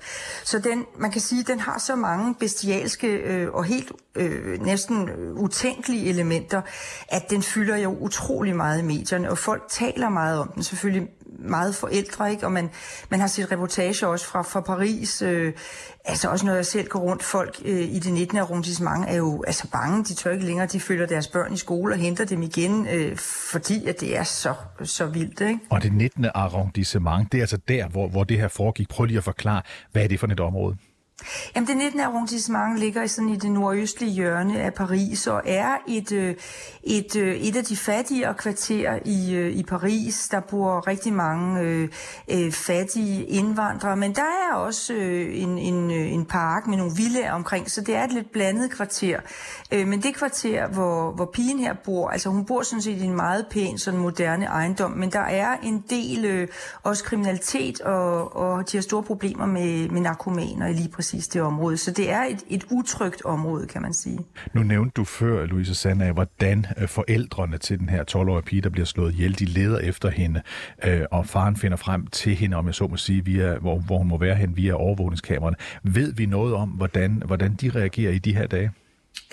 Så 0.44 0.58
den, 0.58 0.84
man 0.98 1.10
kan 1.10 1.20
sige, 1.20 1.42
den 1.42 1.60
har 1.60 1.78
så 1.78 1.96
mange 1.96 2.34
bestialske 2.34 3.08
øh, 3.08 3.52
og 3.52 3.64
helt 3.64 3.92
øh, 4.14 4.62
næsten 4.62 5.08
øh, 5.08 5.34
utænkelige 5.34 6.08
elementer, 6.08 6.62
at 7.08 7.30
den 7.30 7.42
fylder 7.42 7.76
jo 7.76 7.96
utrolig 8.00 8.56
meget 8.56 8.78
i 8.78 8.82
medierne, 8.82 9.30
og 9.30 9.38
folk 9.38 9.62
taler 9.68 10.08
meget 10.08 10.38
om 10.38 10.50
den. 10.54 10.62
Selvfølgelig 10.62 11.08
meget 11.40 11.74
forældre, 11.74 12.30
ikke? 12.30 12.46
og 12.46 12.52
man, 12.52 12.70
man 13.10 13.20
har 13.20 13.26
set 13.26 13.52
reportager 13.52 14.06
også 14.06 14.26
fra, 14.26 14.42
fra 14.42 14.60
Paris. 14.60 15.22
Øh, 15.22 15.52
altså 16.04 16.28
også 16.28 16.46
når 16.46 16.54
jeg 16.54 16.66
selv 16.66 16.88
går 16.88 17.00
rundt, 17.00 17.22
folk 17.22 17.62
øh, 17.64 17.80
i 17.80 17.98
det 17.98 18.12
19. 18.12 18.38
arrondissement 18.38 19.04
er 19.08 19.16
jo 19.16 19.44
altså 19.46 19.68
bange. 19.72 20.04
De 20.04 20.14
tør 20.14 20.32
ikke 20.32 20.44
længere, 20.44 20.66
de 20.66 20.80
følger 20.80 21.06
deres 21.06 21.28
børn 21.28 21.52
i 21.52 21.56
skole 21.56 21.94
og 21.94 21.98
henter 21.98 22.24
dem 22.24 22.42
igen, 22.42 22.86
øh, 22.86 23.16
fordi 23.52 23.86
at 23.86 24.00
det 24.00 24.16
er 24.16 24.24
så, 24.24 24.54
så 24.82 25.06
vildt. 25.06 25.40
Ikke? 25.40 25.60
Og 25.70 25.82
det 25.82 25.92
19. 25.92 26.26
arrondissement, 26.34 27.32
det 27.32 27.38
er 27.38 27.42
altså 27.42 27.58
der, 27.68 27.88
hvor, 27.88 28.08
hvor 28.08 28.24
det 28.24 28.38
her 28.38 28.48
foregik. 28.48 28.88
Prøv 28.88 29.04
lige 29.04 29.18
at 29.18 29.24
forklare, 29.24 29.62
hvad 29.92 30.04
er 30.04 30.08
det 30.08 30.20
for 30.20 30.26
et 30.26 30.40
område? 30.40 30.76
Jamen, 31.54 31.68
det 31.68 31.76
19. 31.76 32.00
arrondissement 32.00 32.78
ligger 32.78 33.06
sådan 33.06 33.28
i 33.28 33.36
det 33.36 33.50
nordøstlige 33.50 34.12
hjørne 34.12 34.60
af 34.60 34.74
Paris 34.74 35.26
og 35.26 35.42
er 35.44 35.76
et, 35.88 36.12
øh, 36.12 36.34
et, 36.82 37.16
øh, 37.16 37.36
et 37.36 37.56
af 37.56 37.64
de 37.64 37.76
fattigere 37.76 38.34
kvarterer 38.34 38.98
i, 39.04 39.34
øh, 39.34 39.52
i 39.52 39.62
Paris. 39.62 40.28
Der 40.28 40.40
bor 40.40 40.86
rigtig 40.86 41.12
mange 41.12 41.60
øh, 41.60 41.88
øh, 42.30 42.52
fattige 42.52 43.24
indvandrere, 43.24 43.96
men 43.96 44.14
der 44.14 44.22
er 44.22 44.54
også 44.54 44.94
øh, 44.94 45.42
en, 45.42 45.58
en, 45.58 45.90
en 45.90 46.24
park 46.24 46.66
med 46.66 46.76
nogle 46.76 46.92
villaer 46.96 47.32
omkring, 47.32 47.70
så 47.70 47.80
det 47.80 47.96
er 47.96 48.04
et 48.04 48.12
lidt 48.12 48.32
blandet 48.32 48.70
kvarter. 48.70 49.20
Øh, 49.72 49.88
men 49.88 50.02
det 50.02 50.14
kvarter, 50.14 50.68
hvor, 50.68 51.12
hvor 51.12 51.30
pigen 51.32 51.58
her 51.58 51.74
bor, 51.84 52.08
altså 52.08 52.28
hun 52.28 52.44
bor 52.44 52.62
sådan 52.62 52.82
set 52.82 52.98
i 52.98 53.04
en 53.04 53.16
meget 53.16 53.46
pæn, 53.50 53.78
sådan 53.78 54.00
moderne 54.00 54.46
ejendom, 54.46 54.90
men 54.90 55.12
der 55.12 55.20
er 55.20 55.56
en 55.62 55.84
del 55.90 56.24
øh, 56.24 56.48
også 56.82 57.04
kriminalitet, 57.04 57.80
og, 57.80 58.36
og 58.36 58.72
de 58.72 58.76
har 58.76 58.82
store 58.82 59.02
problemer 59.02 59.46
med, 59.46 59.88
med 59.88 60.00
narkomaner 60.00 60.66
i 60.66 60.72
lige 60.72 60.88
præcis 60.88 61.09
præcis 61.10 61.28
det 61.28 61.42
område. 61.42 61.76
Så 61.76 61.90
det 61.90 62.10
er 62.10 62.22
et, 62.22 62.44
et 62.48 62.64
utrygt 62.70 63.24
område, 63.24 63.66
kan 63.66 63.82
man 63.82 63.94
sige. 63.94 64.18
Nu 64.54 64.62
nævnte 64.62 64.92
du 64.96 65.04
før, 65.04 65.46
Louise 65.46 65.74
Sanna, 65.74 66.12
hvordan 66.12 66.66
øh, 66.78 66.88
forældrene 66.88 67.58
til 67.58 67.78
den 67.78 67.88
her 67.88 68.04
12-årige 68.10 68.42
pige, 68.42 68.62
der 68.62 68.70
bliver 68.70 68.84
slået 68.84 69.12
ihjel, 69.12 69.38
de 69.38 69.44
leder 69.44 69.78
efter 69.78 70.10
hende, 70.10 70.42
øh, 70.84 71.02
og 71.10 71.26
faren 71.26 71.56
finder 71.56 71.76
frem 71.76 72.06
til 72.06 72.34
hende, 72.34 72.56
om 72.56 72.66
jeg 72.66 72.74
så 72.74 72.86
må 72.86 72.96
sige, 72.96 73.24
via, 73.24 73.58
hvor, 73.58 73.78
hvor 73.78 73.98
hun 73.98 74.08
må 74.08 74.18
være 74.18 74.34
hen 74.34 74.56
via 74.56 74.72
overvågningskameraerne. 74.72 75.56
Ved 75.82 76.12
vi 76.12 76.26
noget 76.26 76.54
om, 76.54 76.68
hvordan, 76.68 77.22
hvordan 77.26 77.54
de 77.54 77.70
reagerer 77.70 78.12
i 78.12 78.18
de 78.18 78.36
her 78.36 78.46
dage? 78.46 78.70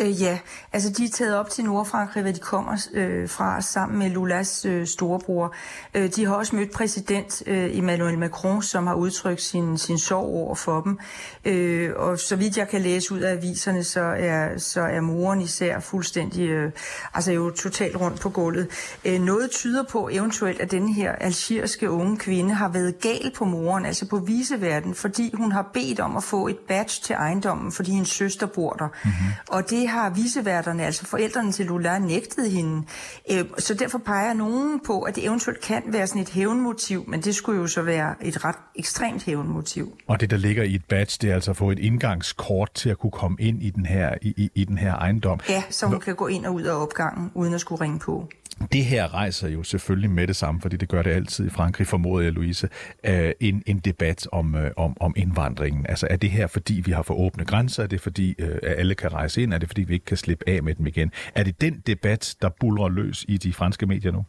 Øh, 0.01 0.21
ja, 0.21 0.39
altså 0.73 0.89
de 0.89 1.05
er 1.05 1.09
taget 1.09 1.35
op 1.35 1.49
til 1.49 1.63
Nordfrankrig, 1.63 2.23
hvor 2.23 2.31
de 2.31 2.39
kommer 2.39 2.87
øh, 2.93 3.29
fra 3.29 3.61
sammen 3.61 3.99
med 3.99 4.09
Lulas 4.09 4.65
øh, 4.65 4.87
storebror. 4.87 5.55
Øh, 5.93 6.15
de 6.15 6.25
har 6.25 6.35
også 6.35 6.55
mødt 6.55 6.71
præsident 6.71 7.43
øh, 7.45 7.77
Emmanuel 7.77 8.17
Macron, 8.17 8.63
som 8.63 8.87
har 8.87 8.93
udtrykt 8.93 9.41
sin, 9.41 9.77
sin 9.77 9.97
sorg 9.97 10.25
over 10.25 10.55
for 10.55 10.81
dem. 10.81 10.99
Øh, 11.45 11.91
og 11.95 12.19
så 12.19 12.35
vidt 12.35 12.57
jeg 12.57 12.67
kan 12.67 12.81
læse 12.81 13.13
ud 13.13 13.19
af 13.19 13.31
aviserne, 13.31 13.83
så 13.83 14.01
er, 14.01 14.57
så 14.57 14.81
er 14.81 15.01
moren 15.01 15.41
især 15.41 15.79
fuldstændig, 15.79 16.49
øh, 16.49 16.71
altså 17.13 17.31
jo 17.31 17.49
totalt 17.49 17.95
rundt 17.95 18.19
på 18.19 18.29
gulvet. 18.29 18.67
Øh, 19.05 19.21
noget 19.21 19.51
tyder 19.51 19.83
på 19.83 20.09
eventuelt, 20.11 20.61
at 20.61 20.71
den 20.71 20.89
her 20.93 21.11
algeriske 21.11 21.91
unge 21.91 22.17
kvinde 22.17 22.53
har 22.53 22.69
været 22.69 22.99
gal 22.99 23.31
på 23.35 23.45
moren, 23.45 23.85
altså 23.85 24.07
på 24.07 24.17
viseverden, 24.17 24.95
fordi 24.95 25.31
hun 25.33 25.51
har 25.51 25.69
bedt 25.73 25.99
om 25.99 26.17
at 26.17 26.23
få 26.23 26.47
et 26.47 26.57
badge 26.67 27.01
til 27.03 27.13
ejendommen, 27.13 27.71
fordi 27.71 27.91
hendes 27.91 28.09
søster 28.09 28.45
bor 28.45 28.73
der. 28.73 28.87
Mm-hmm. 28.87 29.13
Og 29.47 29.69
det 29.69 29.86
har 29.89 30.09
viseværterne, 30.09 30.85
altså 30.85 31.05
forældrene 31.05 31.51
til 31.51 31.65
Lula, 31.65 31.99
nægtet 31.99 32.51
hende. 32.51 32.83
Øh, 33.31 33.45
så 33.57 33.73
derfor 33.73 33.97
peger 33.97 34.33
nogen 34.33 34.79
på, 34.85 35.01
at 35.01 35.15
det 35.15 35.25
eventuelt 35.25 35.61
kan 35.61 35.83
være 35.85 36.07
sådan 36.07 36.21
et 36.21 36.29
hævnmotiv, 36.29 37.03
men 37.07 37.21
det 37.21 37.35
skulle 37.35 37.61
jo 37.61 37.67
så 37.67 37.81
være 37.81 38.15
et 38.21 38.45
ret 38.45 38.55
ekstremt 38.75 39.23
hævnmotiv. 39.23 39.97
Og 40.07 40.21
det, 40.21 40.29
der 40.29 40.37
ligger 40.37 40.63
i 40.63 40.75
et 40.75 40.85
badge, 40.85 41.17
det 41.21 41.29
er 41.29 41.35
altså 41.35 41.51
at 41.51 41.57
få 41.57 41.71
et 41.71 41.79
indgangskort 41.79 42.71
til 42.73 42.89
at 42.89 42.97
kunne 42.97 43.11
komme 43.11 43.37
ind 43.39 43.63
i 43.63 43.69
den 43.69 43.85
her, 43.85 44.15
i, 44.21 44.51
i, 44.55 44.63
den 44.63 44.77
her 44.77 44.95
ejendom. 44.95 45.39
Ja, 45.49 45.63
så 45.69 45.85
hun 45.85 45.93
Hvor... 45.93 45.99
kan 45.99 46.15
gå 46.15 46.27
ind 46.27 46.45
og 46.45 46.53
ud 46.53 46.63
af 46.63 46.81
opgangen, 46.81 47.31
uden 47.33 47.53
at 47.53 47.61
skulle 47.61 47.81
ringe 47.81 47.99
på. 47.99 48.27
Det 48.71 48.85
her 48.85 49.13
rejser 49.13 49.47
jo 49.47 49.63
selvfølgelig 49.63 50.09
med 50.09 50.27
det 50.27 50.35
samme, 50.35 50.61
fordi 50.61 50.77
det 50.77 50.89
gør 50.89 51.01
det 51.01 51.11
altid 51.11 51.45
i 51.45 51.49
Frankrig, 51.49 51.87
formoder 51.87 52.23
jeg, 52.23 52.33
Louise, 52.33 52.69
øh, 53.03 53.31
en, 53.39 53.63
en 53.65 53.79
debat 53.79 54.27
om, 54.31 54.55
øh, 54.55 54.71
om, 54.77 54.97
om 54.99 55.13
indvandringen. 55.17 55.85
Altså 55.89 56.07
er 56.09 56.15
det 56.15 56.31
her, 56.31 56.47
fordi 56.47 56.73
vi 56.85 56.91
har 56.91 57.01
for 57.01 57.13
åbne 57.13 57.45
grænser? 57.45 57.83
Er 57.83 57.87
det 57.87 58.01
fordi, 58.01 58.35
øh, 58.39 58.55
at 58.63 58.79
alle 58.79 58.95
kan 58.95 59.13
rejse 59.13 59.43
ind? 59.43 59.53
Er 59.53 59.57
det 59.57 59.69
fordi, 59.69 59.76
vi 59.83 59.93
ikke 59.93 60.05
kan 60.05 60.17
slippe 60.17 60.49
af 60.49 60.63
med 60.63 60.75
dem 60.75 60.87
igen? 60.87 61.11
Er 61.35 61.43
det 61.43 61.61
den 61.61 61.83
debat, 61.87 62.35
der 62.41 62.49
bulrer 62.59 62.89
løs 62.89 63.25
i 63.27 63.37
de 63.37 63.53
franske 63.53 63.85
medier 63.85 64.11
nu? 64.11 64.25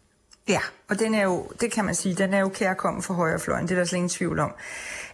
Ja, 0.48 0.60
og 0.88 0.98
den 0.98 1.14
er 1.14 1.22
jo, 1.22 1.46
det 1.60 1.72
kan 1.72 1.84
man 1.84 1.94
sige, 1.94 2.14
den 2.14 2.34
er 2.34 2.38
jo 2.38 2.48
kærkommen 2.48 3.02
for 3.02 3.14
højrefløjen, 3.14 3.68
det 3.68 3.74
er 3.74 3.78
der 3.78 3.84
slet 3.84 3.96
ingen 3.96 4.08
tvivl 4.08 4.38
om. 4.38 4.54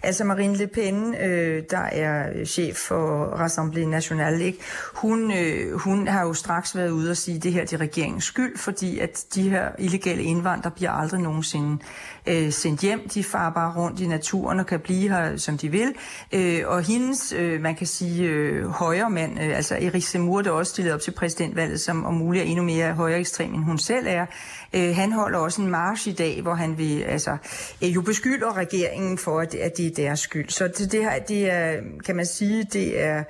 Altså 0.02 0.24
Marine 0.24 0.56
Le 0.56 0.66
Pen, 0.66 1.14
øh, 1.14 1.62
der 1.70 1.78
er 1.78 2.32
øh, 2.34 2.46
chef 2.46 2.76
for 2.76 3.26
Rassemblée 3.26 3.86
Nationale, 3.86 4.44
ikke? 4.44 4.58
Hun, 4.94 5.32
øh, 5.32 5.78
hun 5.78 6.08
har 6.08 6.22
jo 6.22 6.34
straks 6.34 6.76
været 6.76 6.90
ude 6.90 7.10
og 7.10 7.16
sige, 7.16 7.36
at 7.36 7.42
det 7.42 7.52
her 7.52 7.60
det 7.60 7.72
er 7.72 7.80
regeringens 7.80 8.24
skyld, 8.24 8.58
fordi 8.58 8.98
at 8.98 9.24
de 9.34 9.50
her 9.50 9.68
illegale 9.78 10.22
indvandrere 10.22 10.70
bliver 10.70 10.90
aldrig 10.90 11.20
nogensinde 11.20 11.78
øh, 12.26 12.52
sendt 12.52 12.80
hjem. 12.80 13.08
De 13.08 13.24
farer 13.24 13.52
bare 13.52 13.74
rundt 13.76 14.00
i 14.00 14.06
naturen 14.06 14.60
og 14.60 14.66
kan 14.66 14.80
blive 14.80 15.08
her, 15.08 15.36
som 15.36 15.58
de 15.58 15.68
vil. 15.68 15.94
Øh, 16.32 16.62
og 16.66 16.82
hendes, 16.82 17.32
øh, 17.32 17.60
man 17.60 17.74
kan 17.74 17.86
sige, 17.86 18.28
øh, 18.28 18.68
højre 18.68 19.10
mand, 19.10 19.40
øh, 19.40 19.56
altså 19.56 19.74
Erik 19.74 20.02
Zemmour, 20.02 20.42
der 20.42 20.50
også 20.50 20.70
stillet 20.70 20.94
op 20.94 21.00
til 21.00 21.10
præsidentvalget, 21.10 21.80
som 21.80 22.04
om 22.04 22.14
muligt 22.14 22.44
er 22.44 22.48
endnu 22.48 22.64
mere 22.64 22.92
højere 22.92 23.18
ekstrem, 23.18 23.54
end 23.54 23.64
hun 23.64 23.78
selv 23.78 24.06
er, 24.08 24.26
øh, 24.74 24.96
han 24.96 25.12
holder 25.12 25.38
også 25.38 25.62
en 25.62 25.70
march 25.70 26.08
i 26.08 26.12
dag, 26.12 26.42
hvor 26.42 26.54
han 26.54 26.78
vil, 26.78 27.02
altså, 27.02 27.36
øh, 27.82 27.94
jo 27.94 28.00
beskylder 28.00 28.56
regeringen 28.56 29.18
for, 29.18 29.40
at, 29.40 29.54
at 29.54 29.76
det 29.76 29.86
er 29.86 29.90
deres 29.90 30.20
skyld. 30.20 30.48
Så 30.48 30.68
det, 30.68 30.92
det, 30.92 31.02
her, 31.02 31.18
det 31.18 31.50
er, 31.50 31.80
kan 32.04 32.16
man 32.16 32.26
sige, 32.26 32.66
det 32.72 33.02
er 33.02 33.24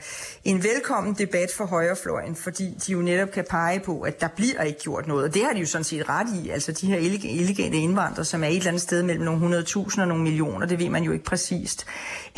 en 0.44 0.62
velkommen 0.62 1.14
debat 1.14 1.48
for 1.56 1.64
højrefløjen, 1.64 2.36
fordi 2.36 2.74
de 2.86 2.92
jo 2.92 2.98
netop 2.98 3.30
kan 3.30 3.44
pege 3.50 3.80
på, 3.80 4.00
at 4.00 4.20
der 4.20 4.28
bliver 4.36 4.62
ikke 4.62 4.80
gjort 4.80 5.06
noget. 5.06 5.24
Og 5.24 5.34
det 5.34 5.44
har 5.44 5.52
de 5.52 5.60
jo 5.60 5.66
sådan 5.66 5.84
set 5.84 6.08
ret 6.08 6.26
i. 6.44 6.50
Altså 6.50 6.72
de 6.72 6.86
her 6.86 6.98
illegale 7.24 7.76
indvandrere, 7.76 8.24
som 8.24 8.44
er 8.44 8.48
et 8.48 8.56
eller 8.56 8.68
andet 8.68 8.82
sted 8.82 9.02
mellem 9.02 9.24
nogle 9.24 9.58
100.000 9.58 10.00
og 10.00 10.08
nogle 10.08 10.22
millioner, 10.22 10.66
det 10.66 10.78
ved 10.78 10.90
man 10.90 11.02
jo 11.02 11.12
ikke 11.12 11.24
præcist. 11.24 11.86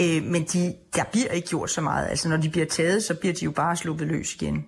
Øh, 0.01 0.23
men 0.23 0.45
de, 0.45 0.75
der 0.95 1.05
bliver 1.13 1.29
ikke 1.29 1.49
gjort 1.49 1.71
så 1.71 1.81
meget. 1.81 2.09
Altså 2.11 2.29
når 2.29 2.37
de 2.37 2.49
bliver 2.51 2.67
taget, 2.67 3.05
så 3.05 3.15
bliver 3.15 3.35
de 3.35 3.45
jo 3.45 3.51
bare 3.51 3.77
sluppet 3.77 4.07
løs 4.07 4.35
igen. 4.35 4.67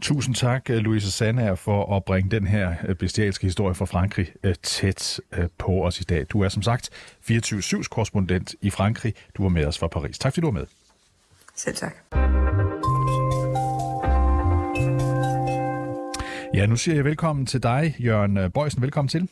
Tusind 0.00 0.34
tak, 0.34 0.68
Louise 0.68 1.12
Sandager, 1.12 1.54
for 1.54 1.96
at 1.96 2.04
bringe 2.04 2.30
den 2.30 2.46
her 2.46 2.74
øh, 2.88 2.94
bestialske 2.94 3.46
historie 3.46 3.74
fra 3.74 3.84
Frankrig 3.84 4.32
øh, 4.42 4.54
tæt 4.62 5.20
øh, 5.32 5.48
på 5.58 5.86
os 5.86 6.00
i 6.00 6.04
dag. 6.04 6.26
Du 6.30 6.40
er 6.40 6.48
som 6.48 6.62
sagt 6.62 6.90
24-7's 7.30 7.88
korrespondent 7.88 8.54
i 8.60 8.70
Frankrig. 8.70 9.14
Du 9.36 9.42
var 9.42 9.48
med 9.48 9.66
os 9.66 9.78
fra 9.78 9.86
Paris. 9.88 10.18
Tak 10.18 10.32
fordi 10.32 10.40
du 10.40 10.46
var 10.46 10.52
med. 10.52 10.66
Selv 11.56 11.76
tak. 11.76 11.94
Ja, 16.54 16.66
nu 16.66 16.76
siger 16.76 16.94
jeg 16.94 17.04
velkommen 17.04 17.46
til 17.46 17.62
dig, 17.62 17.96
Jørgen 17.98 18.50
Bøjsen. 18.50 18.82
Velkommen 18.82 19.08
til. 19.08 19.28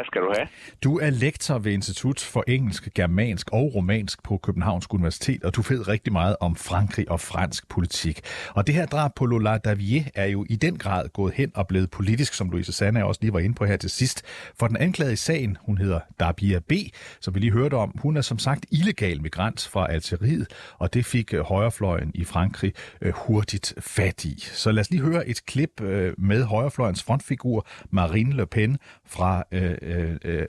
Tak 0.00 0.06
skal 0.06 0.20
du 0.20 0.32
have. 0.36 0.48
Du 0.84 0.98
er 0.98 1.10
lektor 1.10 1.58
ved 1.58 1.72
Institut 1.72 2.20
for 2.20 2.44
Engelsk, 2.48 2.88
Germansk 2.94 3.50
og 3.52 3.74
Romansk 3.74 4.22
på 4.22 4.36
Københavns 4.36 4.86
Universitet, 4.90 5.44
og 5.44 5.56
du 5.56 5.62
ved 5.68 5.88
rigtig 5.88 6.12
meget 6.12 6.36
om 6.40 6.56
Frankrig 6.56 7.10
og 7.10 7.20
fransk 7.20 7.68
politik. 7.68 8.20
Og 8.54 8.66
det 8.66 8.74
her 8.74 8.86
drab 8.86 9.10
på 9.14 9.26
Lola 9.26 9.58
Davier 9.58 10.04
er 10.14 10.26
jo 10.26 10.46
i 10.50 10.56
den 10.56 10.78
grad 10.78 11.08
gået 11.08 11.34
hen 11.34 11.52
og 11.54 11.68
blevet 11.68 11.90
politisk, 11.90 12.34
som 12.34 12.50
Louise 12.50 12.72
Sanna 12.72 13.04
også 13.04 13.18
lige 13.22 13.32
var 13.32 13.38
inde 13.38 13.54
på 13.54 13.64
her 13.64 13.76
til 13.76 13.90
sidst. 13.90 14.22
For 14.58 14.66
den 14.66 14.76
anklagede 14.76 15.12
i 15.12 15.16
sagen, 15.16 15.56
hun 15.60 15.78
hedder 15.78 16.00
Dabia 16.20 16.58
B., 16.58 16.72
som 17.20 17.34
vi 17.34 17.40
lige 17.40 17.52
hørte 17.52 17.74
om, 17.74 17.94
hun 17.98 18.16
er 18.16 18.20
som 18.20 18.38
sagt 18.38 18.66
illegal 18.72 19.22
migrant 19.22 19.68
fra 19.72 19.92
Algeriet, 19.92 20.46
og 20.78 20.94
det 20.94 21.04
fik 21.04 21.34
øh, 21.34 21.40
højrefløjen 21.40 22.10
i 22.14 22.24
Frankrig 22.24 22.72
øh, 23.00 23.12
hurtigt 23.16 23.74
fat 23.78 24.24
i. 24.24 24.40
Så 24.40 24.72
lad 24.72 24.80
os 24.80 24.90
lige 24.90 25.02
høre 25.02 25.28
et 25.28 25.46
klip 25.46 25.80
øh, 25.80 26.14
med 26.18 26.44
højrefløjens 26.44 27.02
frontfigur 27.02 27.66
Marine 27.90 28.36
Le 28.36 28.46
Pen 28.46 28.78
fra 29.06 29.44
euh, 29.90 30.16
euh, 30.24 30.46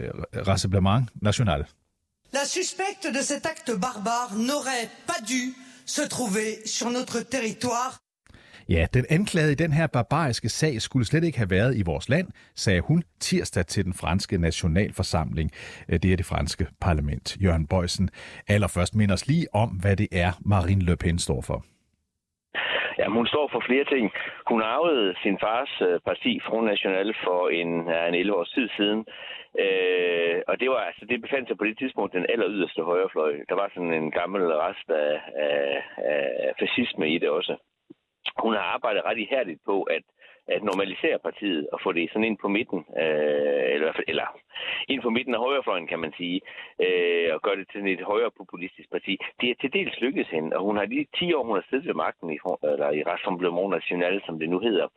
Rassemblement 0.48 1.04
National. 1.22 1.66
La 2.34 2.46
suspecte 2.46 3.08
de 3.18 3.22
cet 3.22 3.46
acte 3.46 3.72
barbare 3.80 4.36
n'aurait 4.36 4.90
pas 5.08 5.22
dû 5.28 5.54
se 5.86 6.02
trouver 6.02 6.60
sur 6.66 6.90
notre 6.90 7.20
territoire. 7.22 8.00
Ja, 8.70 8.86
den 8.94 9.06
anklagede 9.10 9.52
i 9.52 9.56
den 9.56 9.74
her 9.74 9.88
barbariske 9.88 10.50
sag 10.50 10.82
skulle 10.82 11.06
slet 11.06 11.24
ikke 11.24 11.38
have 11.38 11.50
været 11.50 11.78
i 11.78 11.82
vores 11.82 12.10
land, 12.10 12.28
sagde 12.56 12.82
hun 12.82 13.04
tirsdag 13.20 13.68
til 13.68 13.86
den 13.86 13.94
franske 13.94 14.38
nationalforsamling. 14.38 15.52
Øh, 15.90 16.00
det 16.00 16.14
er 16.14 16.18
det 16.18 16.26
franske 16.26 16.68
parlament. 16.82 17.38
Jørgen 17.42 17.68
Bøjsen, 17.68 18.10
allerførst 18.48 18.96
minder 18.96 19.14
os 19.14 19.28
lige 19.28 19.56
om, 19.56 19.70
hvad 19.70 19.96
det 19.98 20.08
er, 20.12 20.32
Marine 20.46 20.82
Le 20.82 20.98
Pen 20.98 21.20
står 21.20 21.42
for. 21.42 21.66
Jamen, 22.98 23.18
hun 23.18 23.28
står 23.28 23.48
for 23.52 23.64
flere 23.68 23.86
ting. 23.86 24.12
Hun 24.48 24.62
arvede 24.62 25.16
sin 25.24 25.38
fars 25.40 25.82
øh, 25.82 26.00
parti, 26.10 26.40
Front 26.46 26.66
National, 26.66 27.16
for 27.24 27.50
en, 27.50 27.88
ja, 27.90 28.08
en 28.08 28.16
11 28.16 28.38
års 28.38 28.50
tid 28.50 28.70
siden. 28.78 29.06
Øh, 29.64 30.42
og 30.48 30.60
det 30.60 30.70
var 30.70 30.82
altså, 30.90 31.06
det 31.06 31.22
befandt 31.22 31.48
sig 31.48 31.58
på 31.58 31.66
det 31.66 31.78
tidspunkt 31.78 32.14
den 32.14 32.26
aller 32.30 32.50
yderste 32.50 32.82
højrefløj. 32.84 33.34
Der 33.50 33.56
var 33.56 33.72
sådan 33.74 33.94
en 33.94 34.12
gammel 34.12 34.42
rest 34.66 34.90
af, 34.90 35.22
af, 35.36 35.84
af 36.48 36.54
fascisme 36.60 37.14
i 37.14 37.18
det 37.18 37.30
også. 37.30 37.56
Hun 38.44 38.54
har 38.54 38.66
arbejdet 38.76 39.06
ret 39.06 39.18
ihærdigt 39.18 39.60
på 39.66 39.84
at 39.84 40.04
at 40.48 40.64
normalisere 40.64 41.20
partiet 41.20 41.68
og 41.74 41.80
få 41.84 41.92
det 41.92 42.10
sådan 42.10 42.24
ind 42.30 42.38
på 42.38 42.48
midten, 42.48 42.80
øh, 43.02 43.64
eller, 43.76 43.92
eller 44.08 44.28
ind 44.88 45.02
på 45.02 45.10
midten 45.10 45.34
af 45.36 45.40
højrefløjen, 45.40 45.88
kan 45.88 46.00
man 46.00 46.14
sige, 46.18 46.42
øh, 46.86 47.28
og 47.34 47.42
gøre 47.42 47.56
det 47.56 47.68
til 47.72 47.94
et 47.94 48.02
højere 48.02 48.32
populistisk 48.38 48.92
parti. 48.92 49.18
Det 49.42 49.50
er 49.50 49.56
til 49.62 49.74
dels 49.74 50.02
lykkedes 50.02 50.28
hende, 50.28 50.58
og 50.58 50.64
hun 50.64 50.78
har 50.78 50.86
lige 50.86 51.08
10 51.20 51.34
år, 51.34 51.44
hun 51.44 51.56
har 51.56 51.66
siddet 51.70 51.88
ved 51.88 51.94
magten 51.94 52.30
i, 52.30 52.38
øh, 52.46 52.72
eller 52.74 52.92
i 52.92 53.04
Rassemblement 53.04 53.70
National, 53.70 54.22
som 54.26 54.40
det 54.40 54.50
nu 54.50 54.60
hedder, 54.60 54.88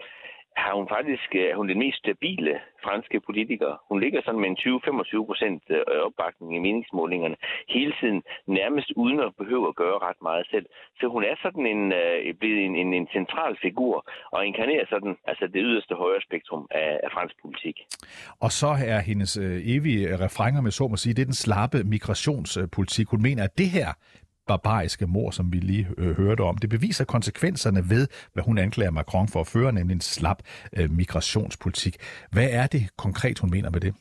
har 0.63 0.75
hun 0.79 0.89
faktisk 0.97 1.29
øh, 1.41 1.47
er 1.53 1.57
hun 1.61 1.69
den 1.69 1.79
mest 1.85 1.99
stabile 1.99 2.55
franske 2.87 3.19
politiker. 3.29 3.71
Hun 3.91 4.01
ligger 4.05 4.21
sådan 4.25 4.41
med 4.41 4.49
en 4.51 4.59
20-25 4.61 5.27
procent 5.31 5.63
øh, 5.77 5.83
opbakning 6.07 6.51
i 6.57 6.65
meningsmålingerne 6.67 7.37
hele 7.77 7.95
tiden, 8.01 8.23
nærmest 8.61 8.89
uden 9.03 9.19
at 9.27 9.31
behøve 9.41 9.67
at 9.69 9.77
gøre 9.83 9.99
ret 10.09 10.21
meget 10.29 10.47
selv. 10.53 10.67
Så 11.01 11.05
hun 11.15 11.23
er 11.31 11.37
sådan 11.45 11.67
en, 11.75 11.83
øh, 12.01 12.35
blevet 12.41 12.61
en, 12.67 12.75
en, 12.83 12.95
en 13.01 13.09
central 13.19 13.53
figur 13.65 13.95
og 14.35 14.47
inkarnerer 14.47 14.87
sådan 14.95 15.15
altså 15.31 15.45
det 15.55 15.61
yderste 15.69 15.95
højre 16.03 16.23
spektrum 16.29 16.67
af, 16.71 16.91
af 17.05 17.11
fransk 17.17 17.35
politik. 17.43 17.77
Og 18.45 18.51
så 18.61 18.71
er 18.93 18.99
hendes 19.11 19.33
evige 19.75 20.03
refrænger 20.25 20.61
med 20.61 20.71
så 20.71 20.89
må 20.89 20.97
sige, 20.97 21.15
det 21.15 21.23
er 21.23 21.31
den 21.33 21.43
slappe 21.47 21.79
migrationspolitik. 21.85 23.07
Hun 23.09 23.23
mener, 23.23 23.43
at 23.45 23.59
det 23.59 23.71
her 23.79 23.89
barbariske 24.47 25.07
mor, 25.07 25.31
som 25.31 25.53
vi 25.53 25.57
lige 25.57 25.87
øh, 25.99 26.17
hørte 26.17 26.41
om. 26.41 26.59
Det 26.59 26.71
beviser 26.71 27.05
konsekvenserne 27.05 27.81
ved, 27.91 28.09
hvad 28.33 28.45
hun 28.45 28.59
anklager 28.59 28.91
Macron 28.91 29.29
for 29.29 29.41
at 29.41 29.47
føre, 29.47 29.73
nemlig 29.73 29.95
en 29.95 30.01
slap 30.01 30.43
øh, 30.79 30.91
migrationspolitik. 30.91 31.97
Hvad 32.33 32.49
er 32.51 32.67
det 32.67 32.83
konkret, 32.97 33.39
hun 33.39 33.51
mener 33.51 33.71
med 33.71 33.81
det? 33.81 33.95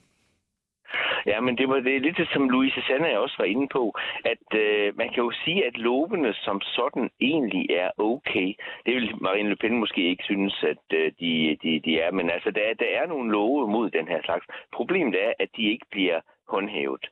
Ja, 1.25 1.39
men 1.41 1.57
det 1.57 1.69
var 1.69 1.79
det 1.79 2.01
lidt 2.01 2.29
som 2.33 2.50
Louise 2.50 2.81
Sanna 2.88 3.17
også 3.17 3.35
var 3.38 3.45
inde 3.45 3.67
på, 3.71 3.93
at 4.25 4.59
øh, 4.59 4.97
man 4.97 5.09
kan 5.09 5.23
jo 5.23 5.31
sige, 5.45 5.67
at 5.67 5.77
lovene 5.77 6.33
som 6.33 6.62
sådan 6.62 7.09
egentlig 7.21 7.65
er 7.69 7.89
okay. 7.97 8.47
Det 8.85 8.95
vil 8.95 9.15
Marine 9.21 9.50
Le 9.50 9.55
Pen 9.55 9.77
måske 9.77 10.09
ikke 10.09 10.23
synes, 10.23 10.63
at 10.63 10.97
øh, 11.00 11.12
de, 11.19 11.57
de, 11.63 11.79
de 11.85 12.00
er, 12.00 12.12
men 12.12 12.29
altså 12.29 12.51
der, 12.51 12.67
der 12.79 12.89
er 13.00 13.07
nogle 13.07 13.31
love 13.31 13.67
mod 13.67 13.89
den 13.89 14.07
her 14.07 14.21
slags. 14.23 14.45
Problemet 14.73 15.15
er, 15.27 15.33
at 15.39 15.50
de 15.57 15.63
ikke 15.71 15.85
bliver 15.91 16.19
håndhævet. 16.47 17.05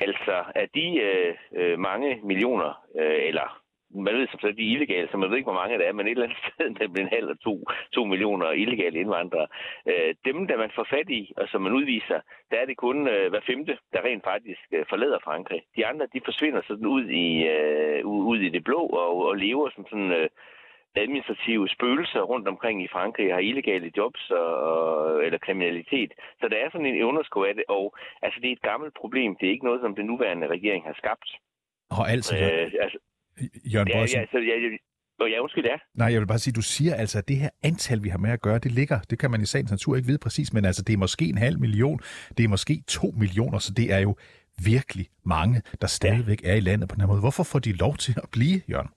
Altså, 0.00 0.44
af 0.54 0.68
de 0.74 1.00
øh, 1.00 1.34
øh, 1.56 1.78
mange 1.78 2.20
millioner, 2.24 2.70
øh, 3.00 3.18
eller 3.28 3.62
man 3.94 4.14
ved 4.14 4.28
som 4.28 4.40
sagt, 4.40 4.56
de 4.56 4.66
er 4.68 4.74
illegale, 4.74 5.08
så 5.10 5.16
man 5.16 5.30
ved 5.30 5.36
ikke, 5.36 5.50
hvor 5.50 5.60
mange 5.60 5.78
der 5.78 5.84
er, 5.84 5.92
men 5.92 6.06
et 6.06 6.10
eller 6.10 6.24
andet 6.24 6.38
sted, 6.54 6.74
der 6.74 6.88
bliver 6.88 7.06
en 7.06 7.14
halv 7.16 7.24
eller 7.24 7.36
to, 7.44 7.64
to 7.92 8.04
millioner 8.04 8.50
illegale 8.50 8.98
indvandrere. 8.98 9.46
Øh, 9.86 10.14
dem, 10.24 10.46
der 10.46 10.56
man 10.56 10.70
får 10.74 10.86
fat 10.90 11.08
i, 11.10 11.32
og 11.36 11.48
som 11.48 11.62
man 11.62 11.72
udviser, 11.72 12.20
der 12.50 12.56
er 12.58 12.66
det 12.66 12.76
kun 12.76 13.08
øh, 13.08 13.30
hver 13.30 13.40
femte, 13.46 13.78
der 13.92 14.04
rent 14.04 14.24
faktisk 14.24 14.60
øh, 14.72 14.84
forlader 14.88 15.18
Frankrig. 15.24 15.62
De 15.76 15.86
andre, 15.86 16.06
de 16.14 16.20
forsvinder 16.24 16.62
sådan 16.62 16.86
ud 16.86 17.04
i, 17.04 17.28
øh, 17.54 18.06
ud 18.06 18.38
i 18.38 18.48
det 18.48 18.64
blå 18.64 18.80
og, 19.02 19.26
og 19.26 19.36
lever 19.36 19.70
som 19.70 19.86
sådan... 19.90 20.12
Øh, 20.12 20.28
administrative 21.04 21.68
spøgelser 21.74 22.22
rundt 22.32 22.48
omkring 22.48 22.76
i 22.84 22.92
Frankrig 22.92 23.26
har 23.34 23.42
illegale 23.50 23.90
jobs 23.96 24.22
og, 24.30 25.24
eller 25.26 25.38
kriminalitet. 25.46 26.10
Så 26.40 26.44
der 26.48 26.58
er 26.64 26.68
sådan 26.70 26.86
en 26.86 27.02
underskud 27.10 27.46
af 27.46 27.54
det, 27.54 27.64
og 27.68 27.84
altså, 28.22 28.38
det 28.40 28.48
er 28.48 28.56
et 28.58 28.68
gammelt 28.70 28.94
problem. 29.00 29.36
Det 29.36 29.46
er 29.46 29.52
ikke 29.54 29.68
noget, 29.68 29.80
som 29.84 29.96
den 29.98 30.06
nuværende 30.06 30.46
regering 30.46 30.82
har 30.84 30.96
skabt. 31.02 31.28
Og 31.90 32.04
altså, 32.14 32.34
øh, 32.36 32.72
altså 32.84 32.98
Jørgen 33.74 33.88
ja, 33.88 33.98
ja, 33.98 34.06
så, 34.06 34.38
ja, 34.38 34.56
ja, 35.20 35.26
ja, 35.32 35.40
undskyld, 35.40 35.64
ja. 35.64 35.76
Nej, 35.94 36.08
jeg 36.12 36.20
vil 36.20 36.26
bare 36.26 36.38
sige, 36.38 36.54
du 36.54 36.62
siger 36.62 36.94
altså, 36.94 37.18
at 37.18 37.28
det 37.28 37.36
her 37.36 37.48
antal, 37.62 38.02
vi 38.02 38.08
har 38.08 38.18
med 38.18 38.30
at 38.30 38.40
gøre, 38.40 38.58
det 38.58 38.72
ligger, 38.72 38.98
det 39.10 39.18
kan 39.18 39.30
man 39.30 39.40
i 39.40 39.46
sagens 39.46 39.70
natur 39.70 39.96
ikke 39.96 40.06
vide 40.06 40.18
præcis, 40.18 40.52
men 40.52 40.64
altså, 40.64 40.82
det 40.82 40.92
er 40.92 40.96
måske 40.96 41.24
en 41.24 41.38
halv 41.38 41.58
million, 41.60 41.98
det 42.36 42.44
er 42.44 42.48
måske 42.48 42.82
to 42.88 43.06
millioner, 43.16 43.58
så 43.58 43.72
det 43.76 43.92
er 43.92 43.98
jo 43.98 44.16
virkelig 44.64 45.06
mange, 45.24 45.62
der 45.80 45.86
stadigvæk 45.86 46.40
er 46.44 46.54
i 46.54 46.60
landet 46.60 46.88
på 46.88 46.94
den 46.94 47.00
her 47.00 47.08
måde. 47.08 47.20
Hvorfor 47.20 47.42
får 47.42 47.58
de 47.58 47.72
lov 47.72 47.96
til 47.96 48.14
at 48.22 48.28
blive, 48.32 48.60
Jørgen? 48.70 48.88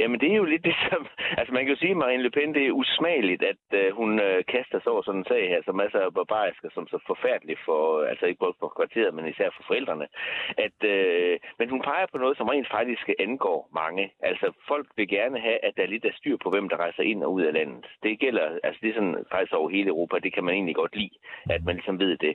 Jamen, 0.00 0.20
det 0.20 0.28
er 0.32 0.36
jo 0.36 0.44
lidt 0.44 0.64
det 0.64 0.76
som... 0.90 1.06
Altså, 1.38 1.52
man 1.54 1.62
kan 1.64 1.74
jo 1.74 1.80
sige, 1.80 1.90
at 1.90 1.96
Marine 1.96 2.22
Le 2.22 2.30
Pen, 2.30 2.54
det 2.54 2.66
er 2.66 2.78
usmageligt, 2.80 3.42
at 3.42 3.64
øh, 3.80 3.92
hun 3.98 4.10
øh, 4.20 4.44
kaster 4.44 4.80
sig 4.80 4.92
over 4.92 5.02
sådan 5.02 5.20
en 5.20 5.30
sag 5.32 5.48
her, 5.48 5.60
som 5.64 5.78
er 5.78 5.88
så 5.90 6.10
barbarisk 6.14 6.64
og 6.64 6.72
som 6.74 6.86
så 6.88 6.98
forfærdeligt 7.06 7.60
for... 7.64 7.80
Altså, 8.10 8.26
ikke 8.26 8.38
både 8.44 8.54
for 8.60 8.68
kvarteret, 8.76 9.14
men 9.14 9.28
især 9.28 9.48
for 9.56 9.62
forældrene. 9.66 10.06
At, 10.66 10.78
øh, 10.94 11.38
men 11.58 11.68
hun 11.70 11.82
peger 11.82 12.06
på 12.12 12.18
noget, 12.18 12.36
som 12.36 12.48
rent 12.48 12.70
faktisk 12.70 13.06
angår 13.18 13.70
mange. 13.74 14.12
Altså, 14.20 14.46
folk 14.68 14.86
vil 14.96 15.08
gerne 15.08 15.38
have, 15.40 15.58
at 15.64 15.72
der 15.76 15.82
er 15.82 15.94
lidt 15.94 16.04
af 16.04 16.14
styr 16.14 16.36
på, 16.36 16.50
hvem 16.50 16.68
der 16.68 16.76
rejser 16.76 17.02
ind 17.02 17.22
og 17.24 17.32
ud 17.32 17.42
af 17.42 17.52
landet. 17.52 17.86
Det 18.02 18.20
gælder... 18.20 18.58
Altså, 18.64 18.78
det 18.82 18.90
er 18.90 18.94
sådan 18.94 19.24
faktisk 19.30 19.54
over 19.54 19.68
hele 19.68 19.88
Europa. 19.88 20.18
Det 20.18 20.32
kan 20.34 20.44
man 20.44 20.54
egentlig 20.54 20.76
godt 20.76 20.96
lide, 20.96 21.16
at 21.50 21.64
man 21.64 21.74
ligesom 21.74 21.98
ved 21.98 22.16
det. 22.16 22.34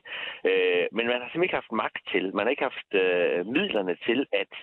Øh, 0.49 0.85
men 0.91 1.05
man 1.07 1.15
har 1.21 1.27
simpelthen 1.27 1.43
ikke 1.43 1.61
haft 1.61 1.71
magt 1.71 2.03
til. 2.11 2.35
Man 2.35 2.45
har 2.45 2.51
ikke 2.51 2.69
haft 2.71 2.89
øh, 3.03 3.45
midlerne 3.45 3.95
til 4.07 4.19
at 4.31 4.53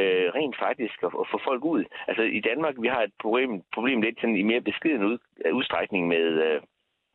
øh, 0.00 0.26
rent 0.36 0.56
faktisk 0.58 0.96
at, 1.02 1.12
at 1.22 1.26
få 1.32 1.38
folk 1.48 1.64
ud. 1.64 1.84
Altså 2.08 2.22
i 2.22 2.40
Danmark, 2.40 2.74
vi 2.78 2.88
har 2.88 3.02
et 3.02 3.14
problem, 3.22 3.62
problem 3.74 4.02
lidt 4.02 4.20
sådan, 4.20 4.36
i 4.36 4.42
mere 4.42 4.60
beskeden 4.60 5.04
ud, 5.04 5.18
udstrækning 5.52 6.08
med, 6.08 6.26
øh, 6.46 6.60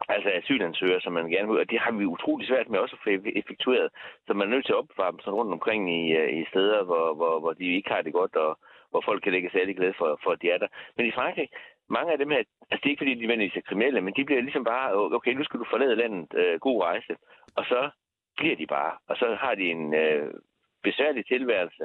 altså 0.07 0.29
asylansøgere, 0.29 1.01
som 1.01 1.13
man 1.13 1.29
gerne 1.29 1.47
vil, 1.49 1.59
og 1.59 1.69
det 1.69 1.79
har 1.79 1.91
vi 1.91 2.05
utrolig 2.05 2.47
svært 2.47 2.69
med 2.69 2.79
også 2.79 2.95
at 2.95 3.03
få 3.03 3.09
effektueret. 3.35 3.89
Så 4.27 4.33
man 4.33 4.47
er 4.47 4.51
nødt 4.51 4.65
til 4.65 4.73
at 4.73 4.81
opvarme 4.81 5.19
sådan 5.21 5.39
rundt 5.39 5.53
omkring 5.53 5.81
i, 5.99 6.11
øh, 6.19 6.39
i 6.39 6.45
steder, 6.51 6.83
hvor, 6.83 7.13
hvor, 7.13 7.39
hvor 7.39 7.53
de 7.53 7.75
ikke 7.75 7.89
har 7.89 8.01
det 8.01 8.13
godt, 8.13 8.35
og 8.35 8.59
hvor 8.89 9.01
folk 9.05 9.23
kan 9.23 9.31
lægge 9.31 9.49
særlig 9.53 9.75
glæde 9.75 9.93
for, 9.97 10.19
for, 10.23 10.31
at 10.31 10.41
de 10.41 10.51
er 10.51 10.57
der. 10.57 10.67
Men 10.97 11.05
i 11.05 11.11
Frankrig, 11.11 11.49
mange 11.89 12.11
af 12.11 12.17
dem 12.17 12.29
her, 12.29 12.37
altså 12.37 12.81
det 12.81 12.85
er 12.85 12.89
ikke 12.89 13.03
fordi, 13.03 13.13
de 13.13 13.21
nødvendigvis 13.21 13.57
er 13.57 13.69
kriminelle, 13.69 14.01
men 14.01 14.13
de 14.13 14.25
bliver 14.25 14.41
ligesom 14.41 14.63
bare, 14.63 14.95
okay, 15.17 15.33
nu 15.33 15.43
skal 15.43 15.59
du 15.59 15.65
forlade 15.69 15.95
landet, 15.95 16.27
øh, 16.35 16.59
god 16.59 16.83
rejse, 16.83 17.13
og 17.55 17.65
så 17.65 17.89
bliver 18.37 18.55
de 18.55 18.67
bare, 18.67 18.93
og 19.09 19.15
så 19.17 19.37
har 19.39 19.55
de 19.55 19.71
en 19.71 19.93
øh, 19.93 20.33
besværlig 20.83 21.25
tilværelse, 21.25 21.83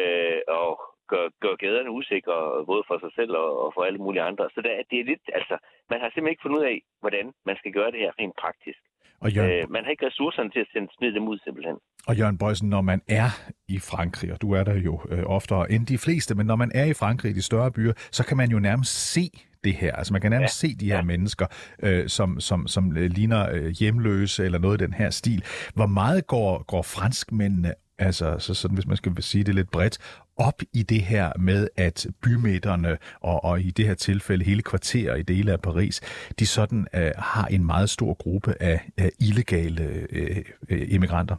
øh, 0.00 0.40
og 0.48 0.70
gør, 1.12 1.26
gør 1.44 1.54
gaderne 1.64 1.90
usikre, 1.98 2.36
både 2.70 2.82
for 2.88 2.96
sig 3.04 3.12
selv 3.18 3.32
og, 3.44 3.50
og 3.64 3.68
for 3.74 3.82
alle 3.88 4.00
mulige 4.04 4.26
andre. 4.30 4.44
Så 4.54 4.60
der, 4.66 4.72
det 4.90 4.96
er 5.00 5.04
lidt, 5.12 5.24
altså, 5.38 5.56
man 5.90 5.98
har 6.00 6.08
simpelthen 6.08 6.34
ikke 6.34 6.44
fundet 6.44 6.58
ud 6.60 6.66
af, 6.72 6.78
hvordan 7.02 7.26
man 7.48 7.56
skal 7.60 7.72
gøre 7.78 7.90
det 7.94 8.00
her 8.04 8.12
rent 8.20 8.36
praktisk. 8.42 8.80
Og 9.20 9.28
Jørgen... 9.32 9.50
øh, 9.50 9.70
man 9.70 9.84
har 9.84 9.90
ikke 9.90 10.06
ressourcerne 10.06 10.50
til 10.50 10.60
at 10.60 10.68
sende 10.72 10.88
smide 10.98 11.14
dem 11.14 11.28
ud, 11.28 11.38
simpelthen. 11.44 11.76
Og 12.08 12.16
Jørgen 12.18 12.38
Bøjsen, 12.38 12.68
når 12.68 12.80
man 12.80 13.00
er 13.08 13.30
i 13.68 13.78
Frankrig, 13.78 14.32
og 14.32 14.42
du 14.42 14.52
er 14.52 14.64
der 14.64 14.76
jo 14.88 15.00
øh, 15.10 15.24
oftere 15.26 15.72
end 15.72 15.86
de 15.86 15.98
fleste, 15.98 16.34
men 16.34 16.46
når 16.46 16.56
man 16.56 16.70
er 16.74 16.84
i 16.84 16.94
Frankrig 16.94 17.30
i 17.30 17.34
de 17.34 17.42
større 17.42 17.72
byer, 17.72 17.92
så 17.96 18.26
kan 18.26 18.36
man 18.36 18.50
jo 18.50 18.58
nærmest 18.58 19.12
se 19.14 19.30
det 19.64 19.74
her. 19.74 19.92
Altså 19.96 20.12
man 20.12 20.22
kan 20.22 20.30
nærmest 20.30 20.62
ja. 20.62 20.68
se 20.68 20.76
de 20.76 20.86
her 20.86 20.96
ja. 20.96 21.02
mennesker, 21.02 21.46
øh, 21.82 22.08
som, 22.08 22.40
som, 22.40 22.66
som 22.66 22.90
ligner 22.90 23.50
øh, 23.52 23.70
hjemløse 23.80 24.44
eller 24.44 24.58
noget 24.58 24.80
i 24.80 24.84
den 24.84 24.92
her 24.92 25.10
stil. 25.10 25.44
Hvor 25.74 25.86
meget 25.86 26.26
går, 26.26 26.62
går 26.62 26.82
franskmændene 26.82 27.74
altså 27.98 28.38
så 28.38 28.54
sådan, 28.54 28.74
hvis 28.74 28.86
man 28.86 28.96
skal 28.96 29.22
sige 29.22 29.44
det 29.44 29.54
lidt 29.54 29.70
bredt, 29.70 29.98
op 30.36 30.62
i 30.72 30.82
det 30.82 31.02
her 31.02 31.32
med, 31.38 31.68
at 31.76 32.06
bymidterne, 32.22 32.98
og, 33.20 33.44
og 33.44 33.60
i 33.60 33.70
det 33.70 33.86
her 33.86 33.94
tilfælde 33.94 34.44
hele 34.44 34.62
kvarterer 34.62 35.14
i 35.14 35.22
dele 35.22 35.52
af 35.52 35.60
Paris, 35.60 36.00
de 36.38 36.46
sådan 36.46 36.86
uh, 36.96 37.00
har 37.16 37.46
en 37.46 37.66
meget 37.66 37.90
stor 37.90 38.14
gruppe 38.14 38.62
af, 38.62 38.90
af 38.96 39.10
illegale 39.20 40.06
uh, 40.12 40.78
immigranter? 40.88 41.36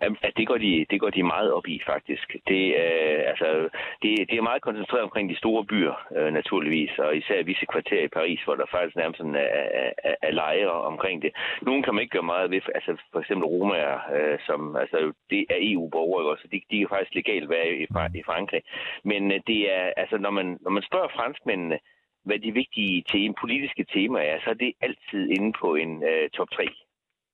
At 0.00 0.32
det 0.36 0.46
går, 0.46 0.58
de, 0.58 0.86
det 0.90 1.00
går 1.00 1.10
de 1.10 1.22
meget 1.22 1.52
op 1.52 1.66
i, 1.68 1.80
faktisk. 1.86 2.36
Det, 2.48 2.62
øh, 2.82 3.20
altså, 3.30 3.68
det, 4.02 4.10
det 4.30 4.36
er 4.38 4.48
meget 4.50 4.62
koncentreret 4.62 5.02
omkring 5.02 5.30
de 5.30 5.36
store 5.36 5.64
byer, 5.64 5.96
øh, 6.16 6.32
naturligvis, 6.32 6.98
og 6.98 7.16
især 7.16 7.42
visse 7.42 7.66
kvarterer 7.72 8.04
i 8.04 8.14
Paris, 8.18 8.40
hvor 8.44 8.54
der 8.54 8.66
faktisk 8.70 8.96
nærmest 8.96 9.18
sådan 9.18 9.34
er, 9.34 9.66
er, 9.82 10.14
er 10.22 10.30
lejre 10.30 10.72
omkring 10.90 11.22
det. 11.22 11.32
Nogle 11.62 11.82
kan 11.82 11.94
man 11.94 12.02
ikke 12.02 12.12
gøre 12.12 12.32
meget 12.34 12.50
ved, 12.50 12.60
altså 12.74 12.92
for 13.12 13.20
eksempel 13.20 13.46
romaer, 13.46 13.98
øh, 14.16 14.38
som 14.46 14.76
altså, 14.76 15.12
det 15.30 15.46
er 15.50 15.58
EU-borgere, 15.60 16.38
så 16.38 16.48
de, 16.52 16.60
de 16.70 16.78
kan 16.78 16.88
faktisk 16.88 17.14
legalt 17.14 17.48
være 17.50 17.68
i, 17.68 17.82
i 18.20 18.22
Frankrig. 18.28 18.62
Men 19.04 19.32
øh, 19.32 19.40
det 19.46 19.60
er, 19.76 19.92
altså, 19.96 20.18
når 20.18 20.30
man, 20.30 20.58
når 20.60 20.70
man 20.70 20.82
spørger 20.82 21.08
franskmændene, 21.08 21.78
hvad 22.24 22.38
de 22.38 22.52
vigtige 22.52 23.04
tema, 23.12 23.34
politiske 23.40 23.84
temaer 23.84 24.34
er, 24.34 24.38
så 24.44 24.50
er 24.50 24.54
det 24.54 24.72
altid 24.80 25.30
inde 25.30 25.52
på 25.60 25.74
en 25.74 26.04
øh, 26.04 26.30
top 26.30 26.50
3 26.50 26.66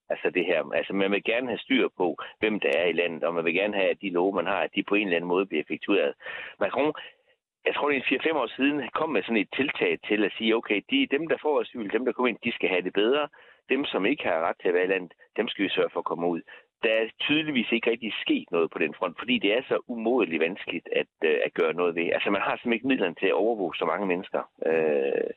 Altså 0.09 0.31
det 0.31 0.45
her, 0.47 0.71
altså 0.75 0.93
man 0.93 1.11
vil 1.13 1.25
gerne 1.25 1.47
have 1.47 1.59
styr 1.59 1.89
på, 1.97 2.17
hvem 2.39 2.61
der 2.61 2.73
er 2.79 2.87
i 2.87 2.93
landet, 2.93 3.25
og 3.25 3.35
man 3.35 3.45
vil 3.45 3.55
gerne 3.55 3.77
have, 3.77 3.91
at 3.91 4.01
de 4.01 4.11
love, 4.11 4.33
man 4.33 4.47
har, 4.47 4.61
at 4.61 4.75
de 4.75 4.83
på 4.83 4.95
en 4.95 5.07
eller 5.07 5.17
anden 5.17 5.29
måde 5.29 5.47
bliver 5.47 5.63
effektueret. 5.63 6.15
Macron, 6.61 6.95
jeg 7.67 7.75
tror, 7.75 7.89
det 7.89 7.99
er 7.99 8.33
4-5 8.33 8.37
år 8.37 8.47
siden, 8.57 8.91
kom 8.95 9.11
med 9.11 9.23
sådan 9.23 9.37
et 9.37 9.49
tiltag 9.57 9.99
til 10.09 10.25
at 10.25 10.33
sige, 10.39 10.57
okay, 10.57 10.81
de, 10.91 11.07
dem, 11.11 11.29
der 11.29 11.37
får 11.43 11.61
asyl, 11.61 11.93
dem, 11.93 12.05
der 12.05 12.13
kommer 12.13 12.29
ind, 12.29 12.39
de 12.45 12.53
skal 12.53 12.69
have 12.69 12.83
det 12.83 12.93
bedre. 12.93 13.29
Dem, 13.69 13.85
som 13.85 14.07
ikke 14.07 14.25
har 14.25 14.41
ret 14.41 14.57
til 14.61 14.69
at 14.69 14.75
være 14.75 14.85
i 14.85 14.93
landet, 14.95 15.13
dem 15.37 15.49
skal 15.49 15.65
vi 15.65 15.69
sørge 15.69 15.91
for 15.93 16.01
at 16.01 16.05
komme 16.11 16.27
ud. 16.27 16.41
Der 16.83 16.93
er 16.93 17.09
tydeligvis 17.21 17.73
ikke 17.73 17.91
rigtig 17.91 18.13
sket 18.25 18.49
noget 18.51 18.71
på 18.71 18.79
den 18.79 18.95
front, 18.95 19.19
fordi 19.19 19.39
det 19.39 19.53
er 19.53 19.63
så 19.69 19.79
umådeligt 19.87 20.41
vanskeligt 20.41 20.89
at, 20.93 21.07
øh, 21.25 21.39
at 21.45 21.55
gøre 21.55 21.75
noget 21.75 21.95
ved. 21.95 22.13
Altså 22.13 22.31
man 22.31 22.41
har 22.41 22.51
simpelthen 22.51 22.73
ikke 22.73 22.89
midlerne 22.89 23.15
til 23.15 23.27
at 23.27 23.41
overvåge 23.45 23.75
så 23.75 23.85
mange 23.85 24.07
mennesker, 24.07 24.43
øh, 24.67 25.31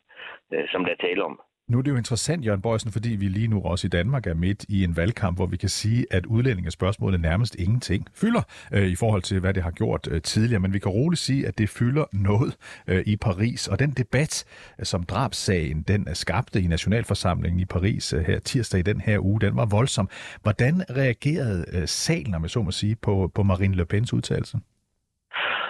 øh, 0.54 0.70
som 0.72 0.86
der 0.86 0.96
taler 0.96 1.24
om. 1.24 1.42
Nu 1.70 1.78
er 1.78 1.82
det 1.82 1.92
jo 1.92 1.98
interessant, 1.98 2.46
Jørgen 2.46 2.62
Bøjsen, 2.62 2.92
fordi 2.92 3.10
vi 3.10 3.28
lige 3.28 3.48
nu 3.48 3.62
også 3.62 3.88
i 3.88 3.90
Danmark 3.90 4.28
er 4.28 4.34
midt 4.34 4.66
i 4.70 4.84
en 4.84 4.96
valgkamp, 4.96 5.38
hvor 5.38 5.46
vi 5.46 5.58
kan 5.58 5.70
sige, 5.70 6.06
at 6.12 6.26
udlændingespørgsmålet 6.26 7.22
nærmest 7.22 7.56
ingenting 7.56 8.08
fylder 8.14 8.42
øh, 8.72 8.88
i 8.88 8.96
forhold 8.96 9.22
til, 9.22 9.40
hvad 9.40 9.54
det 9.54 9.64
har 9.64 9.72
gjort 9.72 10.08
øh, 10.12 10.22
tidligere. 10.22 10.60
Men 10.60 10.74
vi 10.74 10.80
kan 10.80 10.92
roligt 10.92 11.22
sige, 11.22 11.48
at 11.48 11.58
det 11.58 11.70
fylder 11.70 12.06
noget 12.12 12.58
øh, 12.88 13.04
i 13.06 13.16
Paris. 13.16 13.68
Og 13.68 13.80
den 13.80 13.92
debat, 13.92 14.46
øh, 14.80 14.86
som 14.86 15.04
drabssagen 15.04 15.82
den 15.82 16.08
er 16.08 16.14
skabte 16.14 16.62
i 16.62 16.68
Nationalforsamlingen 16.68 17.60
i 17.60 17.66
Paris 17.66 18.14
øh, 18.14 18.26
her 18.26 18.40
tirsdag 18.40 18.80
i 18.80 18.84
den 18.84 19.02
her 19.02 19.20
uge, 19.26 19.42
den 19.42 19.56
var 19.56 19.66
voldsom. 19.66 20.10
Hvordan 20.42 20.84
reagerede 20.90 21.66
øh, 21.74 21.88
salen, 21.88 22.36
om 22.36 22.44
jeg 22.44 22.50
så 22.50 22.62
må 22.62 22.72
sige, 22.72 22.96
på, 22.96 23.32
på 23.36 23.44
Marine 23.44 23.76
Le 23.76 23.86
Pens 23.86 24.14
udtalelse? 24.14 24.58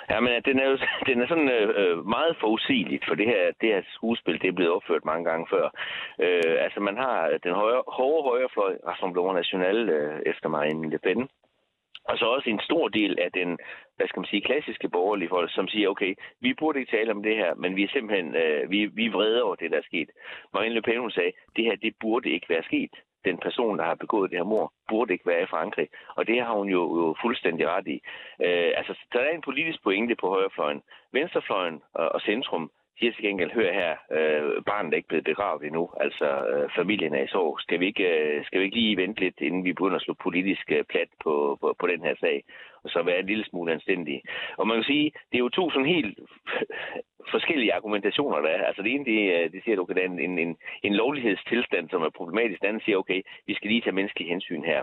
Ja, 0.09 0.19
men 0.19 0.31
den 0.45 0.59
er 0.59 0.67
jo 0.69 0.77
den 1.09 1.21
er 1.21 1.27
sådan 1.27 1.49
øh, 1.49 1.69
øh, 1.81 2.05
meget 2.05 2.37
forudsigeligt, 2.39 3.05
for 3.07 3.15
det 3.15 3.25
her, 3.25 3.51
det 3.61 3.69
her 3.73 3.81
skuespil, 3.95 4.41
det 4.41 4.47
er 4.47 4.57
blevet 4.57 4.73
opført 4.73 5.05
mange 5.05 5.25
gange 5.29 5.47
før. 5.49 5.65
Øh, 6.19 6.55
altså, 6.65 6.79
man 6.79 6.97
har 6.97 7.39
den 7.43 7.53
højre, 7.53 7.83
hårde 7.87 8.23
højrefløj, 8.29 8.73
Rassemblement 8.87 9.35
National, 9.35 9.89
øh, 9.89 10.19
efter 10.25 10.49
Marine 10.49 10.89
Le 10.89 10.99
Pen, 10.99 11.29
og 12.09 12.17
så 12.17 12.25
også 12.25 12.49
en 12.49 12.59
stor 12.59 12.87
del 12.87 13.19
af 13.19 13.31
den, 13.31 13.57
hvad 13.95 14.07
skal 14.07 14.19
man 14.19 14.31
sige, 14.31 14.41
klassiske 14.41 14.89
borgerlige 14.89 15.29
folk, 15.29 15.53
som 15.53 15.67
siger, 15.67 15.89
okay, 15.89 16.15
vi 16.41 16.53
burde 16.53 16.79
ikke 16.79 16.97
tale 16.97 17.11
om 17.11 17.23
det 17.23 17.35
her, 17.35 17.55
men 17.55 17.75
vi 17.75 17.83
er 17.83 17.93
simpelthen, 17.93 18.35
øh, 18.35 18.71
vi, 18.71 18.85
vi 18.85 19.05
er 19.05 19.11
vrede 19.11 19.43
over 19.43 19.55
det, 19.55 19.71
der 19.71 19.77
er 19.77 19.89
sket. 19.91 20.09
Marine 20.53 20.75
Le 20.75 20.81
Pen, 20.81 20.99
hun 20.99 21.11
sagde, 21.11 21.31
det 21.55 21.65
her, 21.65 21.75
det 21.75 21.93
burde 22.01 22.29
ikke 22.29 22.49
være 22.49 22.63
sket 22.63 22.93
den 23.25 23.37
person, 23.37 23.77
der 23.79 23.85
har 23.85 23.95
begået 23.95 24.31
det 24.31 24.39
her 24.39 24.43
mor, 24.43 24.73
burde 24.89 25.13
ikke 25.13 25.27
være 25.27 25.43
i 25.43 25.51
Frankrig. 25.53 25.87
Og 26.15 26.27
det 26.27 26.41
har 26.41 26.53
hun 26.53 26.69
jo, 26.69 26.81
jo 26.99 27.15
fuldstændig 27.21 27.67
ret 27.67 27.87
i. 27.87 28.01
Øh, 28.45 28.71
altså, 28.79 28.93
der 29.13 29.19
er 29.19 29.29
en 29.29 29.41
politisk 29.41 29.83
pointe 29.83 30.15
på 30.15 30.27
højrefløjen. 30.27 30.81
Venstrefløjen 31.13 31.81
og, 31.93 32.09
og 32.15 32.21
centrum 32.21 32.71
siger 32.99 33.11
til 33.13 33.23
gengæld, 33.23 33.51
hør 33.51 33.71
her, 33.73 33.91
øh, 34.17 34.63
barnet 34.63 34.93
er 34.93 34.97
ikke 34.97 35.07
blevet 35.07 35.25
begravet 35.31 35.63
endnu, 35.63 35.89
altså 35.99 36.27
øh, 36.51 36.69
familien 36.75 37.13
er 37.15 37.23
i 37.23 37.27
sorg. 37.27 37.59
Skal 37.61 37.79
vi, 37.79 37.85
ikke, 37.85 38.07
øh, 38.17 38.45
skal 38.45 38.59
vi 38.59 38.65
ikke 38.65 38.77
lige 38.77 38.97
vente 38.97 39.19
lidt, 39.19 39.39
inden 39.41 39.63
vi 39.63 39.73
begynder 39.73 39.95
at 39.95 40.01
slå 40.01 40.13
politisk 40.13 40.71
øh, 40.71 40.83
plat 40.83 41.09
på, 41.23 41.57
på, 41.61 41.75
på 41.79 41.87
den 41.87 42.01
her 42.03 42.15
sag, 42.19 42.43
og 42.83 42.89
så 42.89 43.03
være 43.03 43.19
en 43.19 43.25
lille 43.25 43.45
smule 43.45 43.71
anstændige. 43.71 44.21
Og 44.57 44.67
man 44.67 44.77
kan 44.77 44.83
sige, 44.83 45.11
det 45.31 45.35
er 45.37 45.45
jo 45.45 45.49
to 45.49 45.71
sådan 45.71 45.93
helt 45.95 46.19
forskellige 47.33 47.73
argumentationer, 47.73 48.39
der 48.41 48.49
er. 48.49 48.63
Altså 48.65 48.81
det 48.81 48.91
ene, 48.91 49.05
det, 49.05 49.19
øh, 49.35 49.51
det 49.51 49.63
siger, 49.63 49.75
at 49.75 49.79
okay, 49.79 49.95
der 49.95 50.01
er 50.01 50.05
en, 50.05 50.39
en, 50.39 50.57
en 50.83 50.93
lovlighedstilstand, 50.93 51.89
som 51.89 52.01
er 52.01 52.09
problematisk. 52.09 52.61
Det 52.61 52.67
andet 52.67 52.83
siger, 52.83 52.97
okay, 52.97 53.21
vi 53.47 53.53
skal 53.53 53.69
lige 53.69 53.81
tage 53.81 53.95
menneskelige 53.95 54.29
hensyn 54.29 54.63
her. 54.63 54.81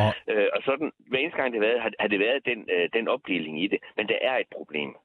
Og, 0.00 0.10
øh, 0.28 0.48
og 0.54 0.62
sådan, 0.62 0.92
hver 1.08 1.18
eneste 1.18 1.38
gang 1.40 1.52
det 1.52 1.60
har 1.60 1.68
været, 1.68 1.82
har, 1.82 1.92
har 2.00 2.08
det 2.08 2.20
været 2.20 2.46
den, 2.46 2.68
øh, 2.74 2.88
den 2.92 3.08
opdeling 3.08 3.62
i 3.64 3.66
det. 3.66 3.78
Men 3.96 4.08
der 4.08 4.18
er 4.22 4.36
et 4.38 4.50
problem. 4.56 4.96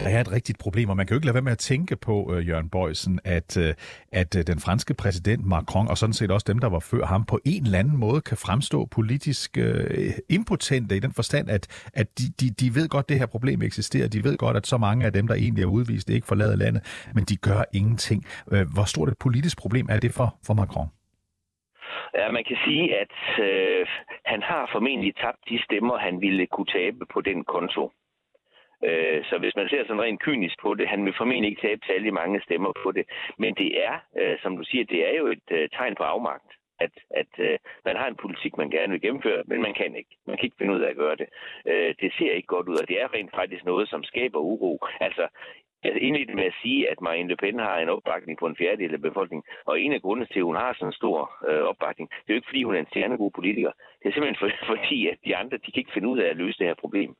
Der 0.00 0.08
er 0.08 0.20
et 0.20 0.32
rigtigt 0.32 0.58
problem, 0.58 0.88
og 0.88 0.96
man 0.96 1.06
kan 1.06 1.14
jo 1.14 1.18
ikke 1.18 1.26
lade 1.26 1.34
være 1.34 1.42
med 1.42 1.52
at 1.52 1.58
tænke 1.58 1.96
på, 1.96 2.24
uh, 2.24 2.48
Jørgen 2.48 2.70
Bøjsen, 2.70 3.20
at, 3.24 3.56
uh, 3.56 3.72
at 4.12 4.36
uh, 4.36 4.42
den 4.46 4.58
franske 4.60 4.94
præsident 4.94 5.46
Macron, 5.46 5.88
og 5.88 5.98
sådan 5.98 6.12
set 6.12 6.30
også 6.30 6.44
dem, 6.48 6.58
der 6.58 6.68
var 6.68 6.78
før 6.78 7.04
ham, 7.06 7.24
på 7.24 7.38
en 7.44 7.64
eller 7.64 7.78
anden 7.78 7.96
måde 7.96 8.20
kan 8.20 8.36
fremstå 8.36 8.86
politisk 8.86 9.58
uh, 9.60 10.10
impotente 10.28 10.96
i 10.96 11.00
den 11.00 11.12
forstand, 11.12 11.50
at, 11.50 11.90
at 11.94 12.06
de, 12.18 12.24
de, 12.40 12.50
de 12.60 12.74
ved 12.74 12.88
godt, 12.88 13.04
at 13.04 13.08
det 13.08 13.18
her 13.18 13.26
problem 13.26 13.62
eksisterer. 13.62 14.08
De 14.08 14.24
ved 14.24 14.36
godt, 14.36 14.56
at 14.56 14.66
så 14.66 14.78
mange 14.78 15.06
af 15.06 15.12
dem, 15.12 15.26
der 15.26 15.34
egentlig 15.34 15.62
er 15.62 15.66
udvist, 15.78 16.10
ikke 16.10 16.26
forlader 16.26 16.56
landet, 16.56 17.10
men 17.14 17.24
de 17.24 17.36
gør 17.36 17.62
ingenting. 17.74 18.24
Uh, 18.52 18.60
hvor 18.74 18.84
stort 18.84 19.08
et 19.08 19.18
politisk 19.18 19.58
problem 19.58 19.86
er 19.90 20.00
det 20.00 20.12
for, 20.12 20.36
for 20.46 20.54
Macron? 20.54 20.88
Ja, 22.14 22.30
man 22.30 22.44
kan 22.48 22.56
sige, 22.66 22.84
at 23.02 23.16
øh, 23.48 23.86
han 24.24 24.42
har 24.42 24.68
formentlig 24.72 25.16
tabt 25.16 25.40
de 25.48 25.62
stemmer, 25.64 25.98
han 25.98 26.20
ville 26.20 26.46
kunne 26.46 26.72
tabe 26.78 27.06
på 27.12 27.20
den 27.20 27.44
konto. 27.44 27.92
Øh, 28.88 29.24
så 29.24 29.38
hvis 29.38 29.56
man 29.56 29.68
ser 29.68 29.82
sådan 29.84 30.02
rent 30.02 30.22
kynisk 30.22 30.56
på 30.62 30.74
det, 30.74 30.88
han 30.88 31.04
vil 31.04 31.14
formentlig 31.18 31.50
ikke 31.50 31.62
tabe 31.62 31.80
særlig 31.86 32.12
mange 32.14 32.40
stemmer 32.40 32.72
på 32.82 32.92
det. 32.92 33.04
Men 33.38 33.54
det 33.54 33.84
er, 33.86 33.94
øh, 34.20 34.38
som 34.42 34.56
du 34.56 34.64
siger, 34.64 34.84
det 34.84 35.00
er 35.08 35.14
jo 35.18 35.26
et 35.26 35.48
øh, 35.50 35.68
tegn 35.68 35.94
på 35.94 36.02
afmagt 36.02 36.50
at, 36.80 36.94
at 37.20 37.32
øh, 37.38 37.58
man 37.84 37.96
har 37.96 38.06
en 38.08 38.22
politik, 38.24 38.56
man 38.56 38.70
gerne 38.70 38.92
vil 38.92 39.00
gennemføre, 39.00 39.42
men 39.46 39.62
man 39.62 39.74
kan 39.74 39.96
ikke. 39.96 40.16
Man 40.26 40.36
kan 40.36 40.44
ikke 40.44 40.56
finde 40.58 40.74
ud 40.74 40.80
af 40.80 40.90
at 40.90 40.96
gøre 40.96 41.16
det. 41.16 41.28
Øh, 41.66 41.94
det 42.00 42.12
ser 42.18 42.32
ikke 42.32 42.54
godt 42.54 42.68
ud, 42.68 42.76
og 42.82 42.88
det 42.88 43.02
er 43.02 43.14
rent 43.14 43.34
faktisk 43.34 43.64
noget, 43.64 43.88
som 43.88 44.04
skaber 44.04 44.38
uro. 44.38 44.78
Altså, 45.00 45.28
jeg 45.84 46.02
indledte 46.02 46.34
med 46.34 46.44
at 46.44 46.58
sige, 46.62 46.90
at 46.90 47.00
Marine 47.00 47.28
Le 47.28 47.36
Pen 47.36 47.58
har 47.58 47.78
en 47.78 47.88
opbakning 47.88 48.38
på 48.38 48.46
en 48.46 48.56
fjerdedel 48.56 48.94
af 48.94 49.02
befolkningen, 49.02 49.44
og 49.66 49.80
en 49.80 49.92
af 49.92 50.02
grundene 50.02 50.26
til, 50.26 50.38
at 50.38 50.44
hun 50.44 50.56
har 50.56 50.72
sådan 50.72 50.88
en 50.88 50.92
stor 50.92 51.18
øh, 51.48 51.62
opbakning, 51.62 52.10
det 52.10 52.28
er 52.28 52.34
jo 52.34 52.40
ikke, 52.40 52.50
fordi 52.50 52.62
hun 52.62 52.74
er 52.74 52.80
en 52.80 52.92
stjernegod 52.92 53.30
politiker. 53.30 53.72
Det 54.00 54.08
er 54.08 54.12
simpelthen 54.12 54.40
for, 54.42 54.50
fordi, 54.72 55.08
at 55.08 55.18
de 55.24 55.36
andre, 55.36 55.56
de 55.56 55.72
kan 55.72 55.80
ikke 55.80 55.92
finde 55.94 56.08
ud 56.08 56.18
af 56.18 56.28
at 56.30 56.36
løse 56.36 56.58
det 56.58 56.66
her 56.66 56.74
problem. 56.74 57.14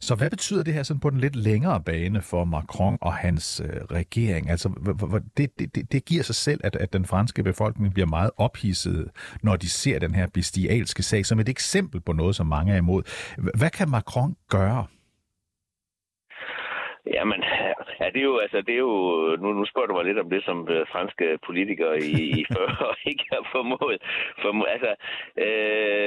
Så 0.00 0.14
hvad 0.14 0.30
betyder 0.30 0.62
det 0.62 0.74
her 0.74 0.82
sådan 0.82 1.00
på 1.00 1.10
den 1.10 1.20
lidt 1.20 1.36
længere 1.36 1.82
bane 1.86 2.20
for 2.22 2.44
Macron 2.44 2.98
og 3.00 3.14
hans 3.14 3.62
øh, 3.64 3.80
regering? 3.98 4.50
Altså, 4.50 4.68
det, 5.36 5.58
det, 5.58 5.92
det 5.92 6.04
giver 6.04 6.22
sig 6.22 6.34
selv, 6.34 6.60
at, 6.64 6.76
at 6.76 6.92
den 6.92 7.04
franske 7.04 7.42
befolkning 7.42 7.94
bliver 7.94 8.06
meget 8.06 8.30
ophidset, 8.36 9.10
når 9.42 9.56
de 9.56 9.68
ser 9.68 9.98
den 9.98 10.14
her 10.14 10.26
bestialske 10.34 11.02
sag, 11.02 11.26
som 11.26 11.40
et 11.40 11.48
eksempel 11.48 12.00
på 12.00 12.12
noget, 12.12 12.36
som 12.36 12.46
mange 12.46 12.72
er 12.72 12.76
imod. 12.76 13.02
Hvad 13.58 13.70
kan 13.70 13.90
Macron 13.90 14.36
gøre? 14.50 14.86
Jamen, 17.06 17.40
ja, 18.00 18.06
det 18.14 18.20
er 18.20 18.28
jo, 18.32 18.38
altså, 18.38 18.58
det 18.66 18.74
er 18.74 18.84
jo, 18.88 18.94
nu, 19.42 19.48
nu 19.52 19.64
spørger 19.64 19.88
du 19.88 19.94
mig 19.94 20.04
lidt 20.04 20.18
om 20.18 20.30
det, 20.30 20.44
som 20.44 20.68
øh, 20.74 20.86
franske 20.92 21.38
politikere 21.46 21.98
i, 21.98 22.12
i 22.40 22.44
før 22.52 22.96
ikke 23.10 23.26
har 23.32 23.44
formået. 23.54 23.98
formået 24.42 24.70
altså, 24.76 24.92
øh, 25.44 26.03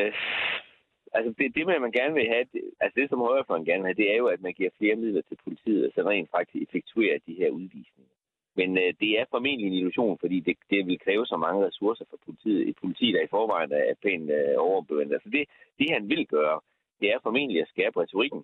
Altså 1.17 1.31
det, 1.37 1.55
det 1.55 1.65
med, 1.65 1.79
man 1.79 1.97
gerne 1.99 2.13
vil 2.13 2.27
have, 2.33 2.45
det, 2.53 2.61
altså 2.81 2.95
det 2.99 3.09
som 3.09 3.19
højrefløjen 3.19 3.65
gerne 3.65 3.83
vil 3.83 3.89
have, 3.91 4.01
det 4.01 4.11
er 4.13 4.17
jo, 4.17 4.27
at 4.35 4.41
man 4.41 4.53
giver 4.53 4.77
flere 4.77 4.95
midler 4.95 5.21
til 5.21 5.37
politiet, 5.43 5.85
og 5.87 5.91
så 5.95 6.01
rent 6.09 6.31
faktisk 6.35 6.63
effektuerer 6.65 7.17
de 7.27 7.33
her 7.41 7.49
udvisninger. 7.49 8.13
Men 8.59 8.77
øh, 8.77 8.93
det 9.01 9.11
er 9.19 9.25
formentlig 9.33 9.67
en 9.67 9.79
illusion, 9.79 10.17
fordi 10.19 10.39
det, 10.39 10.55
det 10.69 10.87
vil 10.87 10.99
kræve 11.05 11.25
så 11.25 11.37
mange 11.37 11.65
ressourcer 11.67 12.05
for 12.09 12.19
politiet. 12.25 12.69
Et 12.69 12.75
politi, 12.81 13.07
der 13.11 13.21
i 13.23 13.33
forvejen 13.35 13.71
er 13.71 13.93
pænt 14.03 14.29
øh, 14.39 14.55
overbevændt. 14.57 15.13
Altså 15.13 15.29
det, 15.29 15.43
det, 15.79 15.87
han 15.91 16.09
vil 16.09 16.27
gøre, 16.27 16.59
det 16.99 17.07
er 17.09 17.19
formentlig 17.23 17.61
at 17.61 17.71
skærpe 17.73 18.01
retorikken 18.01 18.41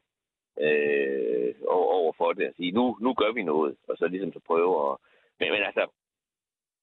øh, 0.66 1.54
over 1.68 2.14
for 2.18 2.34
det. 2.34 2.44
At 2.44 2.56
sige, 2.56 2.72
nu, 2.72 2.98
nu 3.02 3.14
gør 3.14 3.32
vi 3.32 3.44
noget, 3.44 3.76
og 3.90 3.98
så 3.98 4.08
ligesom 4.08 4.34
så 4.34 4.40
prøve 4.48 4.92
at... 4.92 4.98
Men, 5.40 5.52
men 5.52 5.64
altså, 5.70 5.86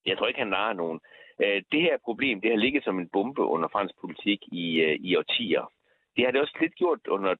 jeg 0.05 0.17
tror 0.17 0.27
ikke, 0.27 0.39
han 0.39 0.55
narer 0.57 0.73
nogen. 0.73 0.99
Øh, 1.43 1.61
det 1.71 1.81
her 1.81 1.97
problem, 2.07 2.41
det 2.41 2.49
har 2.51 2.57
ligget 2.57 2.83
som 2.83 2.99
en 2.99 3.09
bombe 3.13 3.41
under 3.41 3.67
fransk 3.67 3.95
politik 4.01 4.39
i, 4.51 4.81
øh, 4.81 4.95
i 4.99 5.15
årtier. 5.15 5.71
Det 6.15 6.25
har 6.25 6.31
det 6.31 6.41
også 6.41 6.57
lidt 6.61 6.75
gjort 6.75 7.07
under 7.07 7.35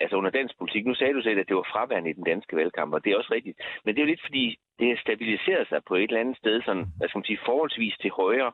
altså 0.00 0.16
under 0.16 0.30
dansk 0.30 0.58
politik. 0.58 0.86
Nu 0.86 0.94
sagde 0.94 1.14
du 1.14 1.22
selv, 1.22 1.38
at 1.40 1.48
det 1.48 1.56
var 1.56 1.72
fraværende 1.72 2.10
i 2.10 2.18
den 2.18 2.24
danske 2.24 2.56
valgkamp, 2.56 2.94
og 2.94 3.04
det 3.04 3.12
er 3.12 3.16
også 3.16 3.32
rigtigt. 3.34 3.56
Men 3.84 3.94
det 3.94 4.00
er 4.00 4.06
jo 4.06 4.12
lidt 4.12 4.26
fordi, 4.28 4.56
det 4.78 4.88
har 4.88 4.96
stabiliseret 4.96 5.68
sig 5.68 5.80
på 5.88 5.94
et 5.94 6.02
eller 6.02 6.20
andet 6.20 6.36
sted, 6.36 6.62
sådan, 6.62 6.86
hvad 6.96 7.08
skal 7.08 7.18
man 7.18 7.24
sige, 7.24 7.46
forholdsvis 7.48 7.96
til 8.00 8.10
højre, 8.10 8.52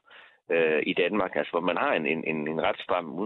øh, 0.51 0.83
i 0.87 0.93
Danmark, 0.93 1.37
altså 1.37 1.51
hvor 1.51 1.61
man 1.61 1.77
har 1.77 1.93
en, 1.95 2.07
en, 2.07 2.49
en 2.49 2.63
ret 2.63 2.81
stram 2.81 3.19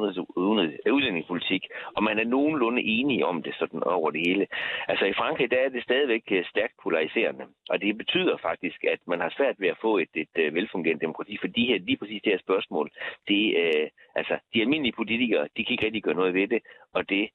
udlændingepolitik, 0.86 1.62
og 1.96 2.02
man 2.02 2.18
er 2.18 2.24
nogenlunde 2.24 2.82
enige 2.82 3.26
om 3.26 3.42
det 3.42 3.54
sådan 3.58 3.82
over 3.82 4.10
det 4.10 4.20
hele. 4.26 4.46
Altså 4.88 5.04
i 5.04 5.12
Frankrig, 5.12 5.50
der 5.50 5.56
er 5.56 5.68
det 5.68 5.82
stadigvæk 5.82 6.22
øh, 6.30 6.44
stærkt 6.44 6.74
polariserende, 6.82 7.44
og 7.68 7.80
det 7.80 7.98
betyder 7.98 8.36
faktisk, 8.36 8.84
at 8.84 9.00
man 9.06 9.20
har 9.20 9.34
svært 9.36 9.56
ved 9.58 9.68
at 9.68 9.78
få 9.80 9.98
et, 9.98 10.08
et, 10.14 10.28
et 10.36 10.54
velfungerende 10.54 11.00
demokrati, 11.00 11.38
for 11.40 11.46
de 11.46 11.66
her, 11.66 11.78
lige 11.78 11.96
præcis 11.96 12.22
det 12.22 12.32
her 12.32 12.38
spørgsmål, 12.38 12.90
det, 13.28 13.56
øh, 13.62 13.88
altså 14.14 14.38
de 14.54 14.60
almindelige 14.60 14.98
politikere, 15.00 15.48
de 15.56 15.64
kan 15.64 15.72
ikke 15.72 15.84
rigtig 15.84 16.02
gøre 16.02 16.14
noget 16.14 16.34
ved 16.34 16.48
det, 16.48 16.62
og 16.92 17.08
det 17.08 17.28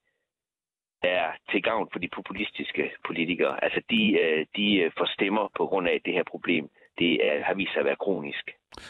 er 1.03 1.31
til 1.51 1.61
gavn 1.63 1.89
for 1.91 1.99
de 1.99 2.09
populistiske 2.15 2.91
politikere. 3.05 3.63
Altså 3.63 3.81
de, 3.89 4.19
øh, 4.21 4.45
de 4.55 4.91
får 4.97 5.05
stemmer 5.05 5.47
på 5.57 5.65
grund 5.65 5.87
af 5.87 6.01
det 6.05 6.13
her 6.13 6.23
problem 6.23 6.69
det 6.99 7.13
er, 7.13 7.43
har 7.43 7.53
vist 7.53 7.73
sig 7.73 7.79
at 7.79 7.85
være 7.85 7.95
kronisk. 7.99 8.45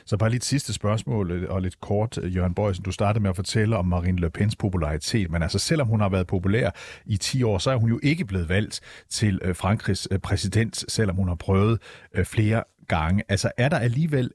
Så 0.05 0.17
bare 0.17 0.29
lige 0.29 0.37
et 0.37 0.43
sidste 0.43 0.73
spørgsmål, 0.73 1.31
øh, 1.31 1.49
og 1.49 1.61
lidt 1.61 1.79
kort, 1.79 2.17
øh, 2.17 2.35
Jørgen 2.35 2.53
Bøjsen. 2.53 2.83
Du 2.83 2.91
startede 2.91 3.21
med 3.21 3.29
at 3.29 3.35
fortælle 3.35 3.77
om 3.77 3.85
Marine 3.85 4.19
Le 4.19 4.29
Pens 4.29 4.55
popularitet, 4.55 5.31
men 5.31 5.43
altså 5.43 5.59
selvom 5.59 5.87
hun 5.87 5.99
har 5.99 6.09
været 6.09 6.27
populær 6.27 6.69
i 7.05 7.17
10 7.17 7.43
år, 7.43 7.57
så 7.57 7.71
er 7.71 7.75
hun 7.75 7.89
jo 7.89 7.99
ikke 8.03 8.25
blevet 8.25 8.49
valgt 8.49 9.05
til 9.09 9.39
øh, 9.43 9.55
Frankrigs 9.55 10.07
præsident, 10.23 10.91
selvom 10.91 11.15
hun 11.15 11.27
har 11.27 11.35
prøvet 11.35 11.81
flere 12.23 12.63
gange. 12.87 13.23
Altså 13.29 13.51
er 13.57 13.69
der 13.69 13.77
alligevel 13.77 14.31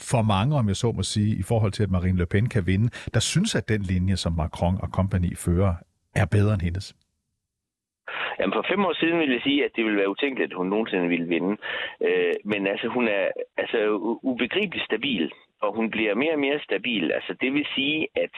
for 0.00 0.22
mange, 0.22 0.56
om 0.56 0.68
jeg 0.68 0.76
så 0.76 0.92
må 0.92 1.02
sige, 1.02 1.36
i 1.36 1.42
forhold 1.42 1.72
til, 1.72 1.82
at 1.82 1.90
Marine 1.90 2.18
Le 2.18 2.26
Pen 2.26 2.48
kan 2.48 2.66
vinde, 2.66 2.90
der 3.14 3.20
synes, 3.20 3.54
at 3.54 3.68
den 3.68 3.82
linje, 3.82 4.16
som 4.16 4.32
Macron 4.32 4.78
og 4.82 4.92
kompagni 4.92 5.34
fører, 5.34 5.74
er 6.14 6.24
bedre 6.24 6.54
end 6.54 6.62
hendes? 6.62 6.94
Jamen 8.38 8.54
for 8.54 8.64
fem 8.68 8.84
år 8.84 8.92
siden 8.92 9.18
ville 9.18 9.34
jeg 9.34 9.42
sige, 9.42 9.64
at 9.64 9.70
det 9.76 9.84
ville 9.84 9.98
være 9.98 10.14
utænkeligt, 10.14 10.52
at 10.52 10.56
hun 10.56 10.66
nogensinde 10.66 11.08
ville 11.08 11.28
vinde. 11.28 11.56
Øh, 12.00 12.34
men 12.44 12.66
altså 12.66 12.88
hun 12.88 13.08
er 13.08 13.28
altså 13.56 13.78
ubegribeligt 14.22 14.84
stabil, 14.84 15.32
og 15.62 15.74
hun 15.74 15.90
bliver 15.90 16.14
mere 16.14 16.32
og 16.32 16.38
mere 16.38 16.60
stabil. 16.60 17.12
Altså 17.12 17.34
det 17.40 17.52
vil 17.52 17.66
sige, 17.74 18.08
at 18.16 18.34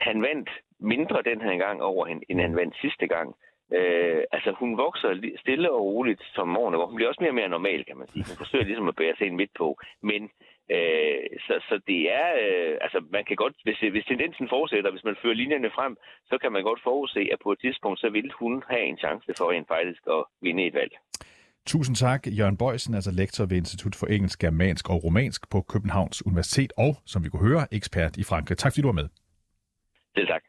han 0.00 0.22
vandt 0.22 0.50
mindre 0.80 1.22
den 1.22 1.40
her 1.40 1.56
gang 1.56 1.82
over 1.82 2.06
hende, 2.06 2.22
end 2.28 2.40
han 2.40 2.56
vandt 2.56 2.76
sidste 2.80 3.06
gang. 3.06 3.34
Øh, 3.72 4.22
altså 4.32 4.50
hun 4.60 4.78
vokser 4.78 5.10
stille 5.36 5.72
og 5.72 5.84
roligt 5.84 6.22
som 6.34 6.48
morgen, 6.48 6.74
hvor 6.74 6.86
hun 6.86 6.96
bliver 6.96 7.08
også 7.08 7.22
mere 7.22 7.30
og 7.30 7.40
mere 7.40 7.48
normal, 7.48 7.84
kan 7.84 7.96
man 7.96 8.08
sige. 8.08 8.24
Hun 8.28 8.36
forsøger 8.42 8.64
ligesom 8.64 8.88
at 8.88 8.96
bære 8.96 9.16
sig 9.16 9.26
ind 9.26 9.36
midt 9.36 9.50
på, 9.58 9.78
men 10.02 10.30
Øh, 10.76 11.22
så, 11.46 11.54
så 11.68 11.74
det 11.90 12.00
er, 12.20 12.28
øh, 12.42 12.74
altså 12.84 12.98
man 13.16 13.24
kan 13.28 13.36
godt, 13.36 13.54
hvis, 13.66 13.78
hvis 13.94 14.04
tendensen 14.04 14.48
fortsætter, 14.48 14.90
hvis 14.90 15.04
man 15.08 15.16
fører 15.22 15.34
linjerne 15.34 15.70
frem, 15.78 15.96
så 16.30 16.38
kan 16.42 16.52
man 16.52 16.62
godt 16.62 16.80
forudse, 16.82 17.22
at 17.32 17.38
på 17.44 17.52
et 17.52 17.60
tidspunkt, 17.60 18.00
så 18.00 18.08
vil 18.16 18.30
hun 18.40 18.62
have 18.70 18.84
en 18.90 18.98
chance 18.98 19.30
for 19.38 19.52
en 19.52 19.66
faktisk 19.74 20.02
at 20.16 20.24
vinde 20.42 20.66
et 20.66 20.74
valg. 20.74 20.92
Tusind 21.66 21.96
tak, 21.96 22.20
Jørgen 22.38 22.56
Bøjsen, 22.56 22.94
altså 22.94 23.12
lektor 23.20 23.44
ved 23.46 23.56
Institut 23.56 23.94
for 24.00 24.06
Engelsk, 24.06 24.38
Germansk 24.38 24.90
og 24.90 25.04
Romansk 25.04 25.50
på 25.50 25.58
Københavns 25.72 26.26
Universitet, 26.26 26.72
og 26.76 26.92
som 27.06 27.24
vi 27.24 27.28
kunne 27.28 27.48
høre, 27.48 27.66
ekspert 27.72 28.16
i 28.16 28.24
Frankrig. 28.30 28.58
Tak 28.58 28.72
fordi 28.72 28.82
du 28.82 28.88
var 28.88 29.00
med. 29.02 29.08
Selv 30.16 30.26
tak. 30.26 30.42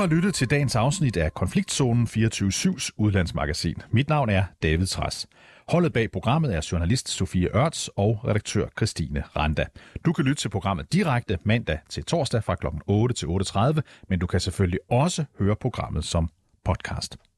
Har 0.00 0.06
lyttet 0.06 0.34
til 0.34 0.50
dagens 0.50 0.76
afsnit 0.76 1.16
af 1.16 1.34
Konfliktzonen 1.34 2.06
24-7's 2.06 2.90
udlandsmagasin. 2.96 3.76
Mit 3.90 4.08
navn 4.08 4.30
er 4.30 4.44
David 4.62 4.86
Træs. 4.86 5.26
Holdet 5.68 5.92
bag 5.92 6.10
programmet 6.10 6.54
er 6.54 6.68
journalist 6.72 7.08
Sofie 7.08 7.56
Ørts 7.56 7.90
og 7.96 8.20
redaktør 8.24 8.66
Christine 8.76 9.22
Randa. 9.36 9.66
Du 10.04 10.12
kan 10.12 10.24
lytte 10.24 10.42
til 10.42 10.48
programmet 10.48 10.92
direkte 10.92 11.38
mandag 11.44 11.78
til 11.88 12.04
torsdag 12.04 12.44
fra 12.44 12.54
kl. 12.54 12.66
8 12.86 13.14
til 13.14 13.26
8.30, 13.26 13.80
men 14.08 14.18
du 14.18 14.26
kan 14.26 14.40
selvfølgelig 14.40 14.80
også 14.90 15.24
høre 15.38 15.56
programmet 15.56 16.04
som 16.04 16.28
podcast. 16.64 17.29